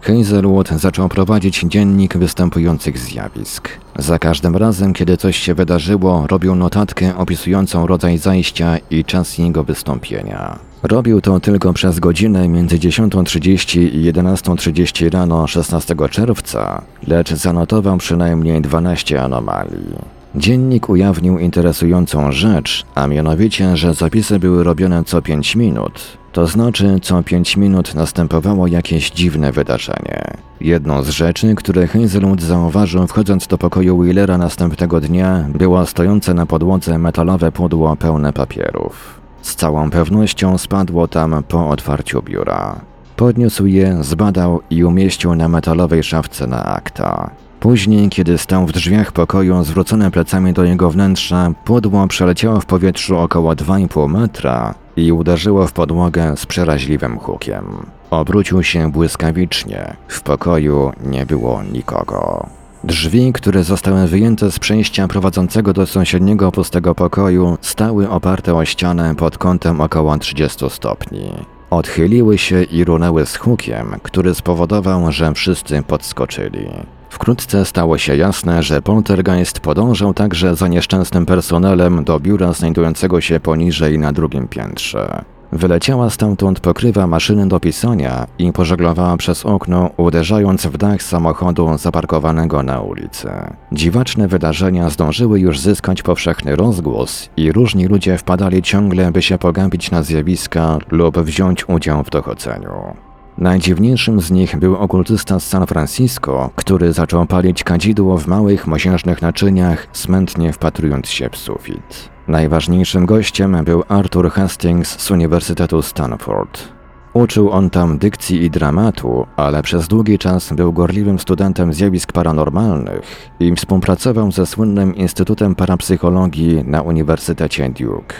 Hazelwood 0.00 0.68
zaczął 0.68 1.08
prowadzić 1.08 1.60
dziennik 1.60 2.16
występujących 2.16 2.98
zjawisk. 2.98 3.68
Za 3.98 4.18
każdym 4.18 4.56
razem, 4.56 4.92
kiedy 4.92 5.16
coś 5.16 5.36
się 5.36 5.54
wydarzyło, 5.54 6.26
robił 6.26 6.54
notatkę 6.54 7.16
opisującą 7.16 7.86
rodzaj 7.86 8.18
zajścia 8.18 8.78
i 8.90 9.04
czas 9.04 9.38
jego 9.38 9.64
wystąpienia. 9.64 10.58
Robił 10.82 11.20
to 11.20 11.40
tylko 11.40 11.72
przez 11.72 12.00
godzinę 12.00 12.48
między 12.48 12.78
10.30 12.78 13.80
i 13.80 14.12
11.30 14.12 15.10
rano 15.10 15.46
16 15.46 15.94
czerwca, 16.10 16.82
lecz 17.06 17.34
zanotował 17.34 17.98
przynajmniej 17.98 18.62
12 18.62 19.22
anomalii. 19.22 20.15
Dziennik 20.36 20.88
ujawnił 20.88 21.38
interesującą 21.38 22.32
rzecz, 22.32 22.86
a 22.94 23.06
mianowicie, 23.06 23.76
że 23.76 23.94
zapisy 23.94 24.38
były 24.38 24.64
robione 24.64 25.04
co 25.04 25.22
5 25.22 25.56
minut. 25.56 26.18
To 26.32 26.46
znaczy, 26.46 26.98
co 27.02 27.22
5 27.22 27.56
minut 27.56 27.94
następowało 27.94 28.66
jakieś 28.66 29.10
dziwne 29.10 29.52
wydarzenie. 29.52 30.36
Jedną 30.60 31.02
z 31.02 31.08
rzeczy, 31.08 31.54
które 31.54 31.86
Hazelwood 31.86 32.42
zauważył 32.42 33.06
wchodząc 33.06 33.46
do 33.46 33.58
pokoju 33.58 33.98
Wheelera 33.98 34.38
następnego 34.38 35.00
dnia, 35.00 35.44
było 35.54 35.86
stojące 35.86 36.34
na 36.34 36.46
podłodze 36.46 36.98
metalowe 36.98 37.52
pudło 37.52 37.96
pełne 37.96 38.32
papierów. 38.32 39.20
Z 39.42 39.54
całą 39.54 39.90
pewnością 39.90 40.58
spadło 40.58 41.08
tam 41.08 41.42
po 41.48 41.68
otwarciu 41.68 42.22
biura. 42.22 42.80
Podniósł 43.16 43.66
je, 43.66 43.98
zbadał 44.00 44.60
i 44.70 44.84
umieścił 44.84 45.34
na 45.34 45.48
metalowej 45.48 46.02
szafce 46.02 46.46
na 46.46 46.64
akta. 46.64 47.30
Później, 47.60 48.08
kiedy 48.08 48.38
stał 48.38 48.66
w 48.66 48.72
drzwiach 48.72 49.12
pokoju 49.12 49.64
zwrócone 49.64 50.10
plecami 50.10 50.52
do 50.52 50.64
jego 50.64 50.90
wnętrza, 50.90 51.52
pudło 51.64 52.06
przeleciało 52.06 52.60
w 52.60 52.66
powietrzu 52.66 53.18
około 53.18 53.52
2,5 53.52 54.08
metra 54.10 54.74
i 54.96 55.12
uderzyło 55.12 55.66
w 55.66 55.72
podłogę 55.72 56.36
z 56.36 56.46
przeraźliwym 56.46 57.18
hukiem. 57.18 57.64
Obrócił 58.10 58.62
się 58.62 58.92
błyskawicznie. 58.92 59.96
W 60.08 60.22
pokoju 60.22 60.92
nie 61.04 61.26
było 61.26 61.62
nikogo. 61.72 62.46
Drzwi, 62.84 63.32
które 63.32 63.64
zostały 63.64 64.06
wyjęte 64.06 64.50
z 64.50 64.58
przejścia 64.58 65.08
prowadzącego 65.08 65.72
do 65.72 65.86
sąsiedniego 65.86 66.52
pustego 66.52 66.94
pokoju, 66.94 67.58
stały 67.60 68.10
oparte 68.10 68.54
o 68.54 68.64
ścianę 68.64 69.14
pod 69.14 69.38
kątem 69.38 69.80
około 69.80 70.18
30 70.18 70.70
stopni. 70.70 71.32
Odchyliły 71.70 72.38
się 72.38 72.62
i 72.62 72.84
runęły 72.84 73.26
z 73.26 73.36
hukiem, 73.36 73.96
który 74.02 74.34
spowodował, 74.34 75.12
że 75.12 75.34
wszyscy 75.34 75.82
podskoczyli. 75.82 76.68
Wkrótce 77.16 77.64
stało 77.64 77.98
się 77.98 78.16
jasne, 78.16 78.62
że 78.62 78.82
poltergeist 78.82 79.60
podążał 79.60 80.14
także 80.14 80.56
za 80.56 80.68
nieszczęsnym 80.68 81.26
personelem 81.26 82.04
do 82.04 82.20
biura 82.20 82.52
znajdującego 82.52 83.20
się 83.20 83.40
poniżej 83.40 83.98
na 83.98 84.12
drugim 84.12 84.48
piętrze. 84.48 85.24
Wyleciała 85.52 86.10
stamtąd 86.10 86.60
pokrywa 86.60 87.06
maszyny 87.06 87.48
do 87.48 87.60
pisania 87.60 88.26
i 88.38 88.52
pożeglowała 88.52 89.16
przez 89.16 89.46
okno, 89.46 89.90
uderzając 89.96 90.66
w 90.66 90.76
dach 90.76 91.02
samochodu 91.02 91.78
zaparkowanego 91.78 92.62
na 92.62 92.80
ulicy. 92.80 93.28
Dziwaczne 93.72 94.28
wydarzenia 94.28 94.90
zdążyły 94.90 95.40
już 95.40 95.60
zyskać 95.60 96.02
powszechny 96.02 96.56
rozgłos 96.56 97.28
i 97.36 97.52
różni 97.52 97.86
ludzie 97.86 98.18
wpadali 98.18 98.62
ciągle, 98.62 99.12
by 99.12 99.22
się 99.22 99.38
pogapić 99.38 99.90
na 99.90 100.02
zjawiska 100.02 100.78
lub 100.90 101.18
wziąć 101.18 101.68
udział 101.68 102.02
w 102.04 102.10
dochodzeniu. 102.10 103.05
Najdziwniejszym 103.38 104.20
z 104.20 104.30
nich 104.30 104.56
był 104.58 104.76
okultysta 104.76 105.40
z 105.40 105.46
San 105.46 105.66
Francisco, 105.66 106.50
który 106.56 106.92
zaczął 106.92 107.26
palić 107.26 107.64
kadzidło 107.64 108.18
w 108.18 108.26
małych, 108.26 108.66
mosiężnych 108.66 109.22
naczyniach, 109.22 109.86
smętnie 109.92 110.52
wpatrując 110.52 111.08
się 111.08 111.28
w 111.30 111.36
sufit. 111.36 112.08
Najważniejszym 112.28 113.06
gościem 113.06 113.64
był 113.64 113.82
Arthur 113.88 114.30
Hastings 114.30 114.98
z 114.98 115.10
Uniwersytetu 115.10 115.82
Stanford. 115.82 116.68
Uczył 117.12 117.50
on 117.50 117.70
tam 117.70 117.98
dykcji 117.98 118.42
i 118.42 118.50
dramatu, 118.50 119.26
ale 119.36 119.62
przez 119.62 119.88
długi 119.88 120.18
czas 120.18 120.52
był 120.52 120.72
gorliwym 120.72 121.18
studentem 121.18 121.72
zjawisk 121.72 122.12
paranormalnych 122.12 123.30
i 123.40 123.54
współpracował 123.54 124.32
ze 124.32 124.46
słynnym 124.46 124.94
Instytutem 124.94 125.54
Parapsychologii 125.54 126.64
na 126.64 126.82
Uniwersytecie 126.82 127.68
Duke. 127.68 128.14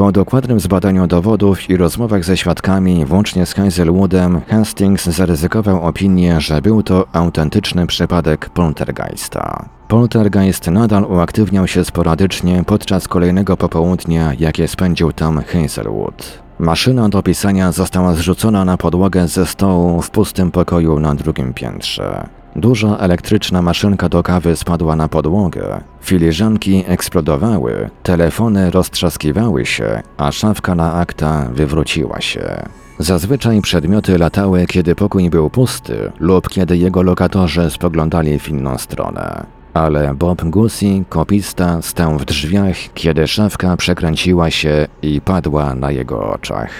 Po 0.00 0.12
dokładnym 0.12 0.60
zbadaniu 0.60 1.06
dowodów 1.06 1.70
i 1.70 1.76
rozmowach 1.76 2.24
ze 2.24 2.36
świadkami, 2.36 3.04
włącznie 3.04 3.46
z 3.46 3.54
Hazelwoodem, 3.54 4.40
Hastings 4.48 5.04
zaryzykował 5.04 5.82
opinię, 5.82 6.40
że 6.40 6.62
był 6.62 6.82
to 6.82 7.06
autentyczny 7.12 7.86
przypadek 7.86 8.50
poltergeista. 8.50 9.68
Poltergeist 9.88 10.66
nadal 10.66 11.04
uaktywniał 11.04 11.66
się 11.66 11.84
sporadycznie 11.84 12.64
podczas 12.66 13.08
kolejnego 13.08 13.56
popołudnia, 13.56 14.32
jakie 14.38 14.68
spędził 14.68 15.12
tam 15.12 15.42
Hazelwood. 15.42 16.42
Maszyna 16.58 17.08
do 17.08 17.22
pisania 17.22 17.72
została 17.72 18.14
zrzucona 18.14 18.64
na 18.64 18.76
podłogę 18.76 19.28
ze 19.28 19.46
stołu 19.46 20.02
w 20.02 20.10
pustym 20.10 20.50
pokoju 20.50 21.00
na 21.00 21.14
drugim 21.14 21.54
piętrze. 21.54 22.39
Duża 22.56 22.96
elektryczna 22.96 23.62
maszynka 23.62 24.08
do 24.08 24.22
kawy 24.22 24.56
spadła 24.56 24.96
na 24.96 25.08
podłogę, 25.08 25.80
filiżanki 26.00 26.84
eksplodowały, 26.86 27.90
telefony 28.02 28.70
roztrzaskiwały 28.70 29.66
się, 29.66 30.02
a 30.16 30.32
szafka 30.32 30.74
na 30.74 30.94
akta 30.94 31.48
wywróciła 31.52 32.20
się. 32.20 32.62
Zazwyczaj 32.98 33.60
przedmioty 33.60 34.18
latały, 34.18 34.66
kiedy 34.66 34.94
pokój 34.94 35.30
był 35.30 35.50
pusty 35.50 36.12
lub 36.18 36.48
kiedy 36.48 36.76
jego 36.76 37.02
lokatorzy 37.02 37.70
spoglądali 37.70 38.38
w 38.38 38.48
inną 38.48 38.78
stronę. 38.78 39.46
Ale 39.74 40.14
Bob 40.14 40.44
Gussie, 40.44 41.04
kopista, 41.08 41.82
stał 41.82 42.18
w 42.18 42.24
drzwiach, 42.24 42.76
kiedy 42.94 43.28
szafka 43.28 43.76
przekręciła 43.76 44.50
się 44.50 44.86
i 45.02 45.20
padła 45.20 45.74
na 45.74 45.90
jego 45.90 46.32
oczach. 46.32 46.70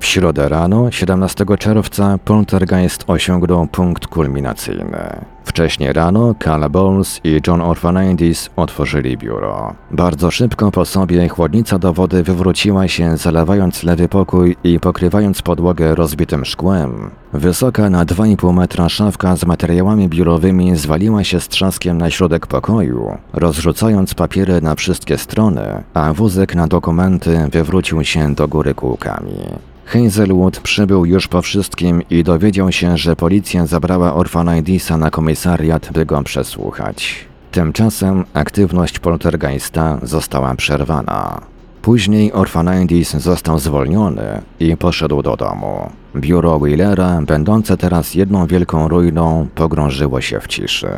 W 0.00 0.06
środę 0.06 0.48
rano, 0.48 0.90
17 0.90 1.44
czerwca, 1.58 2.18
poltergeist 2.24 3.04
osiągnął 3.06 3.66
punkt 3.66 4.06
kulminacyjny. 4.06 5.24
Wcześniej 5.44 5.92
rano 5.92 6.34
Cal 6.38 6.70
Bowles 6.70 7.20
i 7.24 7.40
John 7.46 7.60
Orphanidis 7.60 8.50
otworzyli 8.56 9.16
biuro. 9.16 9.74
Bardzo 9.90 10.30
szybko 10.30 10.70
po 10.70 10.84
sobie 10.84 11.28
chłodnica 11.28 11.78
do 11.78 11.92
wody 11.92 12.22
wywróciła 12.22 12.88
się, 12.88 13.16
zalewając 13.16 13.82
lewy 13.82 14.08
pokój 14.08 14.56
i 14.64 14.80
pokrywając 14.80 15.42
podłogę 15.42 15.94
rozbitym 15.94 16.44
szkłem. 16.44 17.10
Wysoka 17.32 17.90
na 17.90 18.04
2,5 18.04 18.54
metra 18.54 18.88
szafka 18.88 19.36
z 19.36 19.44
materiałami 19.44 20.08
biurowymi 20.08 20.76
zwaliła 20.76 21.24
się 21.24 21.40
z 21.40 21.48
trzaskiem 21.48 21.98
na 21.98 22.10
środek 22.10 22.46
pokoju, 22.46 23.18
rozrzucając 23.32 24.14
papiery 24.14 24.60
na 24.60 24.74
wszystkie 24.74 25.18
strony, 25.18 25.82
a 25.94 26.12
wózek 26.12 26.54
na 26.54 26.66
dokumenty 26.66 27.48
wywrócił 27.52 28.04
się 28.04 28.34
do 28.34 28.48
góry 28.48 28.74
kółkami. 28.74 29.69
Hazelwood 29.92 30.60
przybył 30.60 31.04
już 31.04 31.28
po 31.28 31.42
wszystkim 31.42 32.02
i 32.10 32.24
dowiedział 32.24 32.72
się, 32.72 32.98
że 32.98 33.16
policja 33.16 33.66
zabrała 33.66 34.14
Orphanijdisa 34.14 34.96
na 34.96 35.10
komisariat, 35.10 35.90
by 35.92 36.06
go 36.06 36.22
przesłuchać. 36.22 37.24
Tymczasem 37.50 38.24
aktywność 38.34 38.98
poltergeista 38.98 39.98
została 40.02 40.54
przerwana. 40.54 41.40
Później 41.82 42.32
Orphanides 42.32 43.10
został 43.10 43.58
zwolniony 43.58 44.42
i 44.60 44.76
poszedł 44.76 45.22
do 45.22 45.36
domu. 45.36 45.90
Biuro 46.16 46.58
Wheelera, 46.58 47.22
będące 47.22 47.76
teraz 47.76 48.14
jedną 48.14 48.46
wielką 48.46 48.88
ruiną, 48.88 49.48
pogrążyło 49.54 50.20
się 50.20 50.40
w 50.40 50.46
ciszy. 50.46 50.90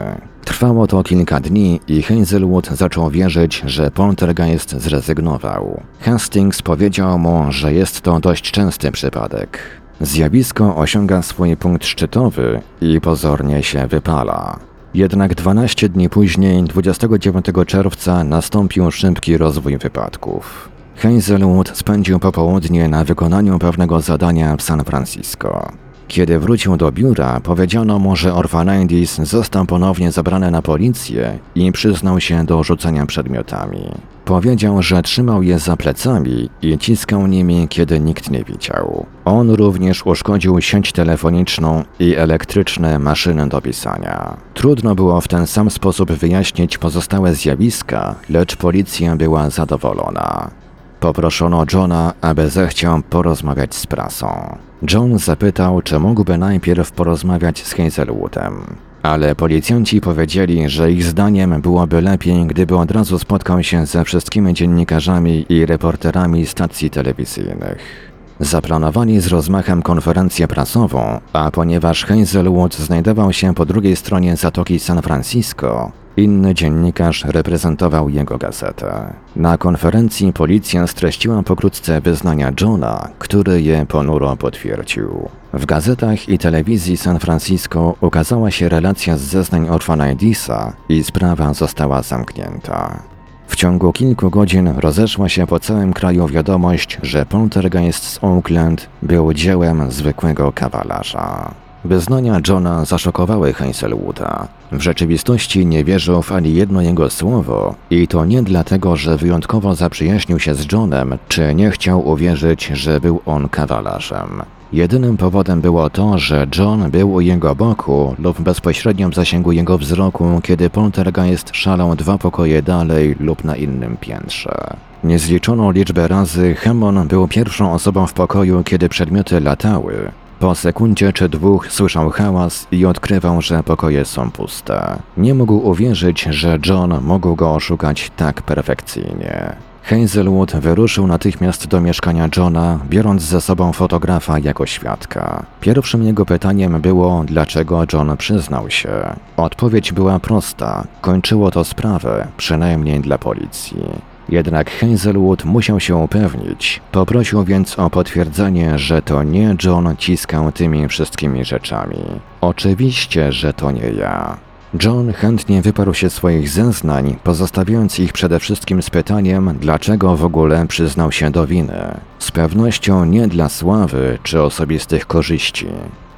Trwało 0.45 0.87
to 0.87 1.03
kilka 1.03 1.41
dni 1.41 1.81
i 1.89 2.03
Hazelwood 2.03 2.67
zaczął 2.67 3.11
wierzyć, 3.11 3.63
że 3.67 3.91
poltergeist 3.91 4.81
zrezygnował. 4.81 5.83
Hastings 6.01 6.63
powiedział 6.63 7.19
mu, 7.19 7.47
że 7.53 7.73
jest 7.73 8.01
to 8.01 8.21
dość 8.21 8.51
częsty 8.51 8.93
przypadek. 8.93 9.59
Zjawisko 10.01 10.77
osiąga 10.77 11.23
swój 11.23 11.57
punkt 11.57 11.87
szczytowy 11.87 12.61
i 12.81 13.01
pozornie 13.01 13.63
się 13.63 13.87
wypala. 13.87 14.59
Jednak 14.95 15.35
12 15.35 15.89
dni 15.89 16.09
później, 16.09 16.65
29 16.65 17.47
czerwca, 17.67 18.25
nastąpił 18.25 18.91
szybki 18.91 19.37
rozwój 19.37 19.79
wypadków. 19.79 20.69
Hazelwood 21.03 21.71
spędził 21.75 22.19
popołudnie 22.19 22.89
na 22.89 23.05
wykonaniu 23.05 23.59
pewnego 23.59 24.01
zadania 24.01 24.57
w 24.57 24.63
San 24.63 24.85
Francisco. 24.85 25.73
Kiedy 26.09 26.39
wrócił 26.39 26.77
do 26.77 26.93
biura, 26.93 27.41
powiedziano 27.41 27.99
mu, 27.99 28.17
że 28.17 28.35
Orphanidis 28.35 29.17
został 29.17 29.67
ponownie 29.67 30.13
zabrany 30.13 30.51
na 30.51 30.63
policję 30.63 31.39
i 31.55 31.73
przyznał 31.73 32.21
się 32.21 32.45
do 32.45 32.63
rzucania 32.63 33.07
przedmiotami. 33.07 33.91
Powiedział, 34.25 34.83
że 34.83 35.03
trzymał 35.03 35.43
je 35.43 35.59
za 35.59 35.77
plecami 35.77 36.51
i 36.63 36.79
ciskał 36.79 37.27
nimi, 37.27 37.69
kiedy 37.69 38.01
nikt 38.01 38.31
nie 38.31 38.45
widział. 38.45 39.07
On 39.25 39.51
również 39.51 40.07
uszkodził 40.07 40.61
sieć 40.61 40.93
telefoniczną 40.93 41.85
i 41.99 42.15
elektryczne 42.17 42.99
maszyny 42.99 43.49
do 43.49 43.61
pisania. 43.61 44.37
Trudno 44.55 44.95
było 44.95 45.21
w 45.21 45.29
ten 45.29 45.47
sam 45.47 45.71
sposób 45.71 46.13
wyjaśnić 46.13 46.79
pozostałe 46.79 47.35
zjawiska, 47.35 48.15
lecz 48.31 48.57
policja 48.57 49.17
była 49.17 49.51
zadowolona. 49.51 50.62
Poproszono 51.03 51.65
Johna, 51.73 52.15
aby 52.21 52.51
zechciał 52.51 53.03
porozmawiać 53.03 53.75
z 53.75 53.87
prasą. 53.87 54.57
John 54.93 55.19
zapytał, 55.19 55.83
czy 55.83 55.99
mógłby 55.99 56.39
najpierw 56.39 56.93
porozmawiać 56.93 57.67
z 57.67 57.75
Hazelwoodem. 57.75 58.77
Ale 59.03 59.35
policjanci 59.35 60.01
powiedzieli, 60.01 60.69
że 60.69 60.93
ich 60.93 61.05
zdaniem 61.05 61.61
byłoby 61.61 62.01
lepiej, 62.01 62.47
gdyby 62.47 62.77
od 62.77 62.91
razu 62.91 63.19
spotkał 63.19 63.63
się 63.63 63.87
ze 63.87 64.05
wszystkimi 64.05 64.55
dziennikarzami 64.55 65.47
i 65.49 65.67
reporterami 65.67 66.47
stacji 66.47 66.91
telewizyjnych. 66.91 68.13
Zaplanowali 68.41 69.21
z 69.21 69.27
rozmachem 69.27 69.83
konferencję 69.83 70.49
prasową, 70.49 71.21
a 71.33 71.51
ponieważ 71.51 72.05
Hazelwood 72.05 72.75
znajdował 72.75 73.33
się 73.33 73.55
po 73.55 73.67
drugiej 73.67 73.97
stronie 73.97 74.37
Zatoki 74.37 74.79
San 74.79 75.03
Francisco, 75.03 75.93
inny 76.17 76.55
dziennikarz 76.55 77.25
reprezentował 77.25 78.09
jego 78.09 78.39
gazetę. 78.39 79.13
Na 79.37 79.59
konferencji 79.59 80.33
policja 80.33 80.87
streściła 80.87 81.43
pokrótce 81.43 82.01
wyznania 82.01 82.53
Johna, 82.61 83.09
który 83.19 83.63
je 83.63 83.87
ponuro 83.87 84.37
potwierdził. 84.37 85.29
W 85.53 85.67
gazetach 85.67 86.29
i 86.29 86.39
telewizji 86.39 86.97
San 86.97 87.19
Francisco 87.19 87.95
ukazała 88.01 88.51
się 88.51 88.69
relacja 88.69 89.17
z 89.17 89.21
zeznań 89.21 89.69
Orphanidisa 89.69 90.73
i 90.89 91.05
sprawa 91.05 91.55
została 91.55 92.03
zamknięta. 92.03 93.03
W 93.47 93.57
ciągu 93.57 93.93
kilku 93.93 94.31
godzin 94.31 94.69
rozeszła 94.69 95.29
się 95.29 95.47
po 95.47 95.61
całym 95.61 95.93
kraju 95.93 96.29
wiadomość, 96.29 96.99
że 97.03 97.27
poltergeist 97.27 98.05
z 98.05 98.19
Oakland 98.25 98.89
był 99.03 99.33
dziełem 99.33 99.91
zwykłego 99.91 100.53
kawalarza. 100.53 101.55
Wyznania 101.85 102.41
Johna 102.49 102.85
zaszokowały 102.85 103.53
Hazelwooda. 103.53 104.49
W 104.73 104.81
rzeczywistości 104.81 105.67
nie 105.67 105.85
wierzył 105.85 106.23
w 106.23 106.33
ani 106.33 106.55
jedno 106.55 106.83
jego 106.83 107.11
słowo 107.11 107.75
i 107.91 108.09
to 108.09 108.25
nie 108.25 108.43
dlatego, 108.43 108.97
że 108.97 109.17
wyjątkowo 109.17 109.75
zaprzyjaźnił 109.75 110.39
się 110.39 110.55
z 110.55 110.73
Johnem, 110.73 111.19
czy 111.29 111.55
nie 111.55 111.71
chciał 111.71 112.09
uwierzyć, 112.09 112.67
że 112.67 113.01
był 113.01 113.21
on 113.27 113.49
kawalarzem. 113.49 114.43
Jedynym 114.73 115.17
powodem 115.17 115.61
było 115.61 115.91
to, 115.91 116.19
że 116.19 116.47
John 116.59 116.91
był 116.91 117.13
u 117.13 117.21
jego 117.21 117.55
boku 117.55 118.15
lub 118.19 118.39
w 118.39 118.43
bezpośrednim 118.43 119.13
zasięgu 119.13 119.53
jego 119.53 119.79
wzroku, 119.79 120.41
kiedy 120.43 120.71
poltergeist 120.71 121.51
szalał 121.53 121.97
dwa 121.97 122.19
pokoje 122.19 122.63
dalej 122.63 123.17
lub 123.21 123.45
na 123.45 123.57
innym 123.57 123.97
piętrze. 123.97 124.77
Niezliczoną 125.05 125.71
liczbę 125.71 126.09
razy 126.09 126.55
Hammond 126.55 127.09
był 127.09 127.29
pierwszą 127.29 127.73
osobą 127.73 128.07
w 128.07 128.13
pokoju, 128.13 128.63
kiedy 128.65 128.89
przedmioty 128.89 129.41
latały. 129.41 130.11
Po 130.43 130.55
sekundzie 130.55 131.13
czy 131.13 131.29
dwóch 131.29 131.73
słyszał 131.73 132.11
hałas 132.11 132.67
i 132.71 132.87
odkrywał, 132.87 133.43
że 133.43 133.63
pokoje 133.63 134.05
są 134.05 134.31
puste. 134.31 134.99
Nie 135.17 135.35
mógł 135.35 135.55
uwierzyć, 135.55 136.23
że 136.23 136.59
John 136.67 137.01
mógł 137.03 137.37
go 137.37 137.55
oszukać 137.55 138.11
tak 138.17 138.43
perfekcyjnie. 138.43 139.57
Hazelwood 139.83 140.53
wyruszył 140.57 141.07
natychmiast 141.07 141.67
do 141.67 141.81
mieszkania 141.81 142.29
Johna, 142.37 142.79
biorąc 142.89 143.23
ze 143.23 143.41
sobą 143.41 143.73
fotografa 143.73 144.39
jako 144.39 144.67
świadka. 144.67 145.47
Pierwszym 145.61 146.03
jego 146.03 146.27
pytaniem 146.27 146.81
było, 146.81 147.25
dlaczego 147.27 147.85
John 147.93 148.17
przyznał 148.17 148.71
się. 148.71 148.91
Odpowiedź 149.37 149.93
była 149.93 150.21
prosta: 150.21 150.85
kończyło 151.01 151.51
to 151.51 151.65
sprawę, 151.65 152.29
przynajmniej 152.37 153.01
dla 153.01 153.19
policji. 153.19 154.12
Jednak 154.33 154.71
Hazelwood 154.71 155.45
musiał 155.45 155.81
się 155.81 155.97
upewnić. 155.97 156.81
Poprosił 156.93 157.45
więc 157.45 157.79
o 157.79 157.91
potwierdzenie, 157.91 158.79
że 158.79 159.03
to 159.03 159.23
nie 159.23 159.57
John 159.65 159.97
ciskał 159.99 160.53
tymi 160.53 160.89
wszystkimi 160.89 161.45
rzeczami. 161.45 161.97
Oczywiście, 162.41 163.33
że 163.33 163.53
to 163.53 163.71
nie 163.71 163.91
ja. 163.91 164.37
John 164.85 165.13
chętnie 165.13 165.63
wyparł 165.63 165.95
się 165.95 166.11
swoich 166.11 166.49
zeznań, 166.49 167.17
pozostawiając 167.25 167.99
ich 167.99 168.13
przede 168.13 168.39
wszystkim 168.39 168.83
z 168.83 168.91
pytaniem, 168.91 169.59
dlaczego 169.61 170.17
w 170.17 170.25
ogóle 170.25 170.67
przyznał 170.67 171.13
się 171.13 171.31
do 171.31 171.47
winy. 171.47 172.01
Z 172.19 172.31
pewnością 172.31 173.05
nie 173.05 173.29
dla 173.29 173.49
sławy 173.49 174.19
czy 174.23 174.43
osobistych 174.43 175.07
korzyści. 175.07 175.67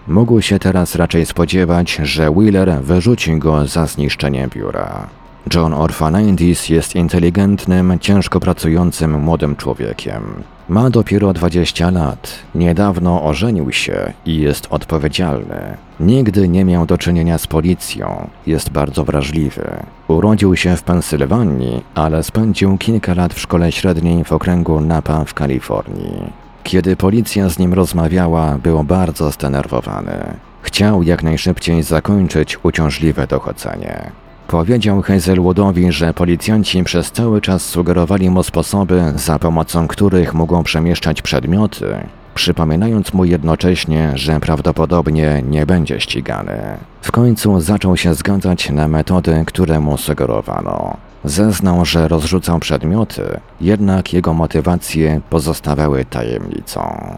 Mógł 0.09 0.41
się 0.41 0.59
teraz 0.59 0.95
raczej 0.95 1.27
spodziewać, 1.27 2.01
że 2.03 2.31
Wheeler 2.31 2.83
wyrzuci 2.83 3.39
go 3.39 3.67
za 3.67 3.87
zniszczenie 3.87 4.49
biura. 4.49 5.09
John 5.53 5.75
Orphanidis 5.75 6.69
jest 6.69 6.95
inteligentnym, 6.95 7.99
ciężko 8.01 8.41
pracującym 8.41 9.21
młodym 9.21 9.57
człowiekiem. 9.57 10.23
Ma 10.69 10.91
dopiero 10.91 11.33
20 11.33 11.91
lat, 11.91 12.39
niedawno 12.55 13.25
ożenił 13.25 13.73
się 13.73 14.13
i 14.27 14.37
jest 14.37 14.67
odpowiedzialny. 14.71 15.77
Nigdy 16.01 16.49
nie 16.49 16.65
miał 16.65 16.87
do 16.87 16.99
czynienia 16.99 17.39
z 17.39 17.47
policją, 17.47 18.29
jest 18.47 18.71
bardzo 18.71 19.05
wrażliwy. 19.05 19.77
Urodził 20.09 20.57
się 20.57 20.77
w 20.77 20.83
Pensylwanii, 20.83 21.83
ale 21.95 22.23
spędził 22.23 22.79
kilka 22.79 23.15
lat 23.15 23.35
w 23.35 23.41
szkole 23.41 23.73
średniej 23.73 24.25
w 24.25 24.33
okręgu 24.33 24.81
Napa 24.81 25.25
w 25.25 25.35
Kalifornii. 25.35 26.33
Kiedy 26.63 26.97
policja 26.97 27.49
z 27.49 27.59
nim 27.59 27.75
rozmawiała, 27.75 28.59
był 28.59 28.85
bardzo 28.85 29.31
zdenerwowany. 29.31 30.37
Chciał 30.63 31.03
jak 31.03 31.23
najszybciej 31.23 31.83
zakończyć 31.83 32.59
uciążliwe 32.65 33.27
dochodzenie. 33.27 34.24
Powiedział 34.49 35.03
Hazelwoodowi, 35.03 35.93
że 35.93 36.15
policjanci 36.15 36.85
przez 36.85 37.13
cały 37.13 37.41
czas 37.41 37.63
sugerowali 37.63 38.31
mu 38.31 38.43
sposoby, 38.43 39.03
za 39.17 39.39
pomocą 39.39 39.89
których 39.89 40.35
mogą 40.35 40.63
przemieszczać 40.63 41.23
przedmioty, 41.23 41.87
przypominając 42.35 43.13
mu 43.13 43.25
jednocześnie, 43.25 44.13
że 44.15 44.41
prawdopodobnie 44.41 45.43
nie 45.49 45.67
będzie 45.67 46.01
ścigany. 46.01 46.59
W 47.03 47.13
końcu 47.13 47.61
zaczął 47.61 47.97
się 47.97 48.15
zgadzać 48.15 48.71
na 48.71 48.89
metody, 48.89 49.45
które 49.47 49.81
mu 49.81 49.97
sugerowano. 49.97 50.97
Zeznał, 51.25 51.85
że 51.85 52.09
rozrzucał 52.09 52.59
przedmioty, 52.59 53.41
jednak 53.61 54.13
jego 54.13 54.35
motywacje 54.35 55.21
pozostawały 55.31 56.05
tajemnicą. 56.05 57.15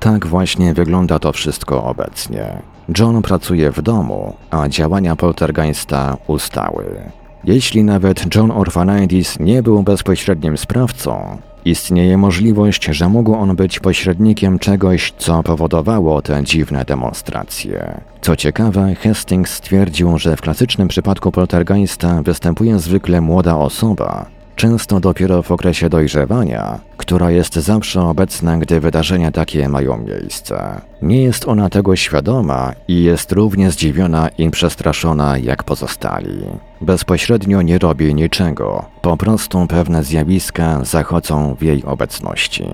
Tak 0.00 0.26
właśnie 0.26 0.74
wygląda 0.74 1.18
to 1.18 1.32
wszystko 1.32 1.84
obecnie. 1.84 2.62
John 2.98 3.22
pracuje 3.22 3.72
w 3.72 3.82
domu, 3.82 4.34
a 4.50 4.68
działania 4.68 5.16
poltergeista 5.16 6.16
ustały. 6.26 6.84
Jeśli 7.44 7.84
nawet 7.84 8.34
John 8.34 8.50
Orphanidis 8.50 9.38
nie 9.40 9.62
był 9.62 9.82
bezpośrednim 9.82 10.56
sprawcą, 10.56 11.38
istnieje 11.64 12.18
możliwość, 12.18 12.84
że 12.84 13.08
mógł 13.08 13.34
on 13.34 13.56
być 13.56 13.80
pośrednikiem 13.80 14.58
czegoś, 14.58 15.12
co 15.18 15.42
powodowało 15.42 16.22
te 16.22 16.44
dziwne 16.44 16.84
demonstracje. 16.84 18.00
Co 18.20 18.36
ciekawe, 18.36 18.94
Hastings 18.94 19.54
stwierdził, 19.54 20.18
że 20.18 20.36
w 20.36 20.40
klasycznym 20.40 20.88
przypadku 20.88 21.32
poltergeista 21.32 22.22
występuje 22.22 22.78
zwykle 22.78 23.20
młoda 23.20 23.56
osoba, 23.56 24.26
często 24.56 25.00
dopiero 25.00 25.42
w 25.42 25.50
okresie 25.50 25.88
dojrzewania, 25.88 26.78
która 26.96 27.30
jest 27.30 27.54
zawsze 27.54 28.02
obecna, 28.02 28.58
gdy 28.58 28.80
wydarzenia 28.80 29.30
takie 29.30 29.68
mają 29.68 29.96
miejsce. 29.96 30.80
Nie 31.02 31.22
jest 31.22 31.48
ona 31.48 31.68
tego 31.68 31.96
świadoma 31.96 32.72
i 32.88 33.02
jest 33.02 33.32
równie 33.32 33.70
zdziwiona 33.70 34.28
i 34.28 34.50
przestraszona 34.50 35.38
jak 35.38 35.64
pozostali. 35.64 36.38
Bezpośrednio 36.80 37.62
nie 37.62 37.78
robi 37.78 38.14
niczego, 38.14 38.84
po 39.02 39.16
prostu 39.16 39.66
pewne 39.66 40.04
zjawiska 40.04 40.84
zachodzą 40.84 41.54
w 41.54 41.62
jej 41.62 41.84
obecności. 41.84 42.64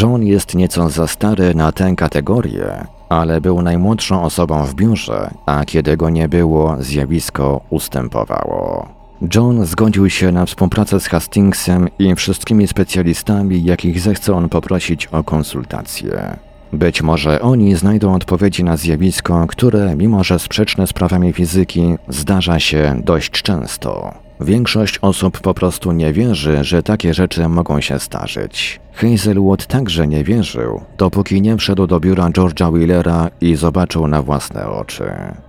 John 0.00 0.22
jest 0.22 0.54
nieco 0.54 0.90
za 0.90 1.06
stary 1.06 1.54
na 1.54 1.72
tę 1.72 1.94
kategorię, 1.96 2.86
ale 3.08 3.40
był 3.40 3.62
najmłodszą 3.62 4.22
osobą 4.22 4.64
w 4.64 4.74
biurze, 4.74 5.30
a 5.46 5.64
kiedy 5.64 5.96
go 5.96 6.10
nie 6.10 6.28
było, 6.28 6.76
zjawisko 6.78 7.60
ustępowało. 7.70 8.99
John 9.34 9.66
zgodził 9.66 10.10
się 10.10 10.32
na 10.32 10.46
współpracę 10.46 11.00
z 11.00 11.06
Hastingsem 11.06 11.88
i 11.98 12.14
wszystkimi 12.14 12.66
specjalistami, 12.66 13.64
jakich 13.64 14.00
zechce 14.00 14.34
on 14.34 14.48
poprosić 14.48 15.06
o 15.06 15.24
konsultacje. 15.24 16.36
Być 16.72 17.02
może 17.02 17.40
oni 17.40 17.74
znajdą 17.74 18.14
odpowiedzi 18.14 18.64
na 18.64 18.76
zjawisko, 18.76 19.46
które, 19.46 19.96
mimo 19.96 20.24
że 20.24 20.38
sprzeczne 20.38 20.86
z 20.86 20.92
prawami 20.92 21.32
fizyki, 21.32 21.94
zdarza 22.08 22.60
się 22.60 23.00
dość 23.04 23.30
często. 23.30 24.14
Większość 24.40 24.98
osób 24.98 25.40
po 25.40 25.54
prostu 25.54 25.92
nie 25.92 26.12
wierzy, 26.12 26.64
że 26.64 26.82
takie 26.82 27.14
rzeczy 27.14 27.48
mogą 27.48 27.80
się 27.80 27.98
zdarzyć. 27.98 28.80
Hazelwood 28.92 29.66
także 29.66 30.06
nie 30.08 30.24
wierzył, 30.24 30.80
dopóki 30.98 31.42
nie 31.42 31.56
wszedł 31.56 31.86
do 31.86 32.00
biura 32.00 32.28
George'a 32.30 32.72
Wheelera 32.72 33.30
i 33.40 33.56
zobaczył 33.56 34.08
na 34.08 34.22
własne 34.22 34.66
oczy. 34.66 35.04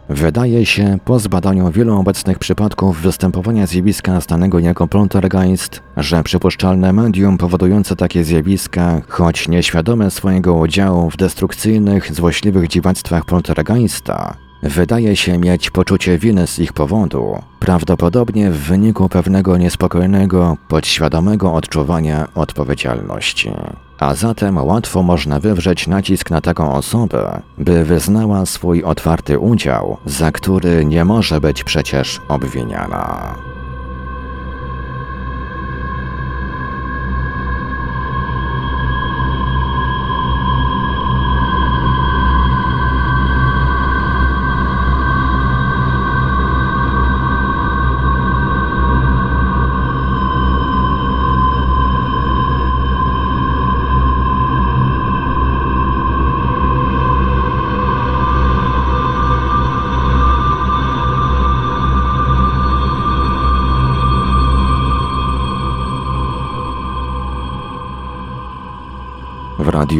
Wydaje 0.09 0.65
się, 0.65 0.97
po 1.05 1.19
zbadaniu 1.19 1.71
wielu 1.71 1.99
obecnych 1.99 2.39
przypadków 2.39 3.01
występowania 3.01 3.67
zjawiska 3.67 4.21
znanego 4.21 4.59
jako 4.59 4.87
poltergeist, 4.87 5.81
że 5.97 6.23
przypuszczalne 6.23 6.93
medium 6.93 7.37
powodujące 7.37 7.95
takie 7.95 8.23
zjawiska, 8.23 9.01
choć 9.07 9.47
nieświadome 9.47 10.11
swojego 10.11 10.53
udziału 10.53 11.09
w 11.09 11.17
destrukcyjnych, 11.17 12.13
złośliwych 12.13 12.67
dziwactwach 12.67 13.25
poltergeista, 13.25 14.37
wydaje 14.63 15.15
się 15.15 15.37
mieć 15.37 15.71
poczucie 15.71 16.17
winy 16.17 16.47
z 16.47 16.59
ich 16.59 16.73
powodu, 16.73 17.41
prawdopodobnie 17.59 18.51
w 18.51 18.57
wyniku 18.57 19.09
pewnego 19.09 19.57
niespokojnego, 19.57 20.57
podświadomego 20.67 21.53
odczuwania 21.53 22.27
odpowiedzialności. 22.35 23.51
A 23.99 24.15
zatem 24.15 24.57
łatwo 24.57 25.03
można 25.03 25.39
wywrzeć 25.39 25.87
nacisk 25.87 26.29
na 26.29 26.41
taką 26.41 26.73
osobę, 26.73 27.41
by 27.57 27.85
wyznała 27.85 28.45
swój 28.45 28.83
otwarty 28.83 29.39
udział, 29.39 29.97
za 30.05 30.31
który 30.31 30.85
nie 30.85 31.05
może 31.05 31.41
być 31.41 31.63
przecież 31.63 32.21
obwiniana. 32.27 33.35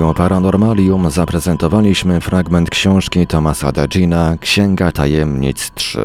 Paranormalium 0.02 1.12
zaprezentowaliśmy 1.12 2.22
fragment 2.22 2.70
książki 2.70 3.28
Tomasa 3.28 3.72
Degina 3.72 4.38
Księga 4.40 4.92
Tajemnic 4.92 5.72
3. 5.76 6.00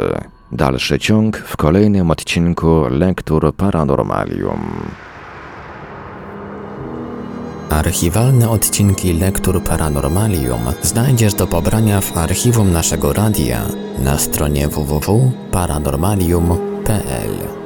Dalszy 0.53 0.99
ciąg 0.99 1.37
w 1.37 1.57
kolejnym 1.57 2.11
odcinku 2.11 2.85
Lektur 2.91 3.55
Paranormalium. 3.55 4.61
Archiwalne 7.71 8.51
odcinki 8.51 9.13
Lektur 9.13 9.63
Paranormalium 9.63 10.61
znajdziesz 10.83 11.35
do 11.35 11.47
pobrania 11.47 12.01
w 12.01 12.17
archiwum 12.17 12.73
naszego 12.73 13.13
radia 13.13 13.63
na 13.99 14.19
stronie 14.19 14.69
www.paranormalium.pl 14.69 17.66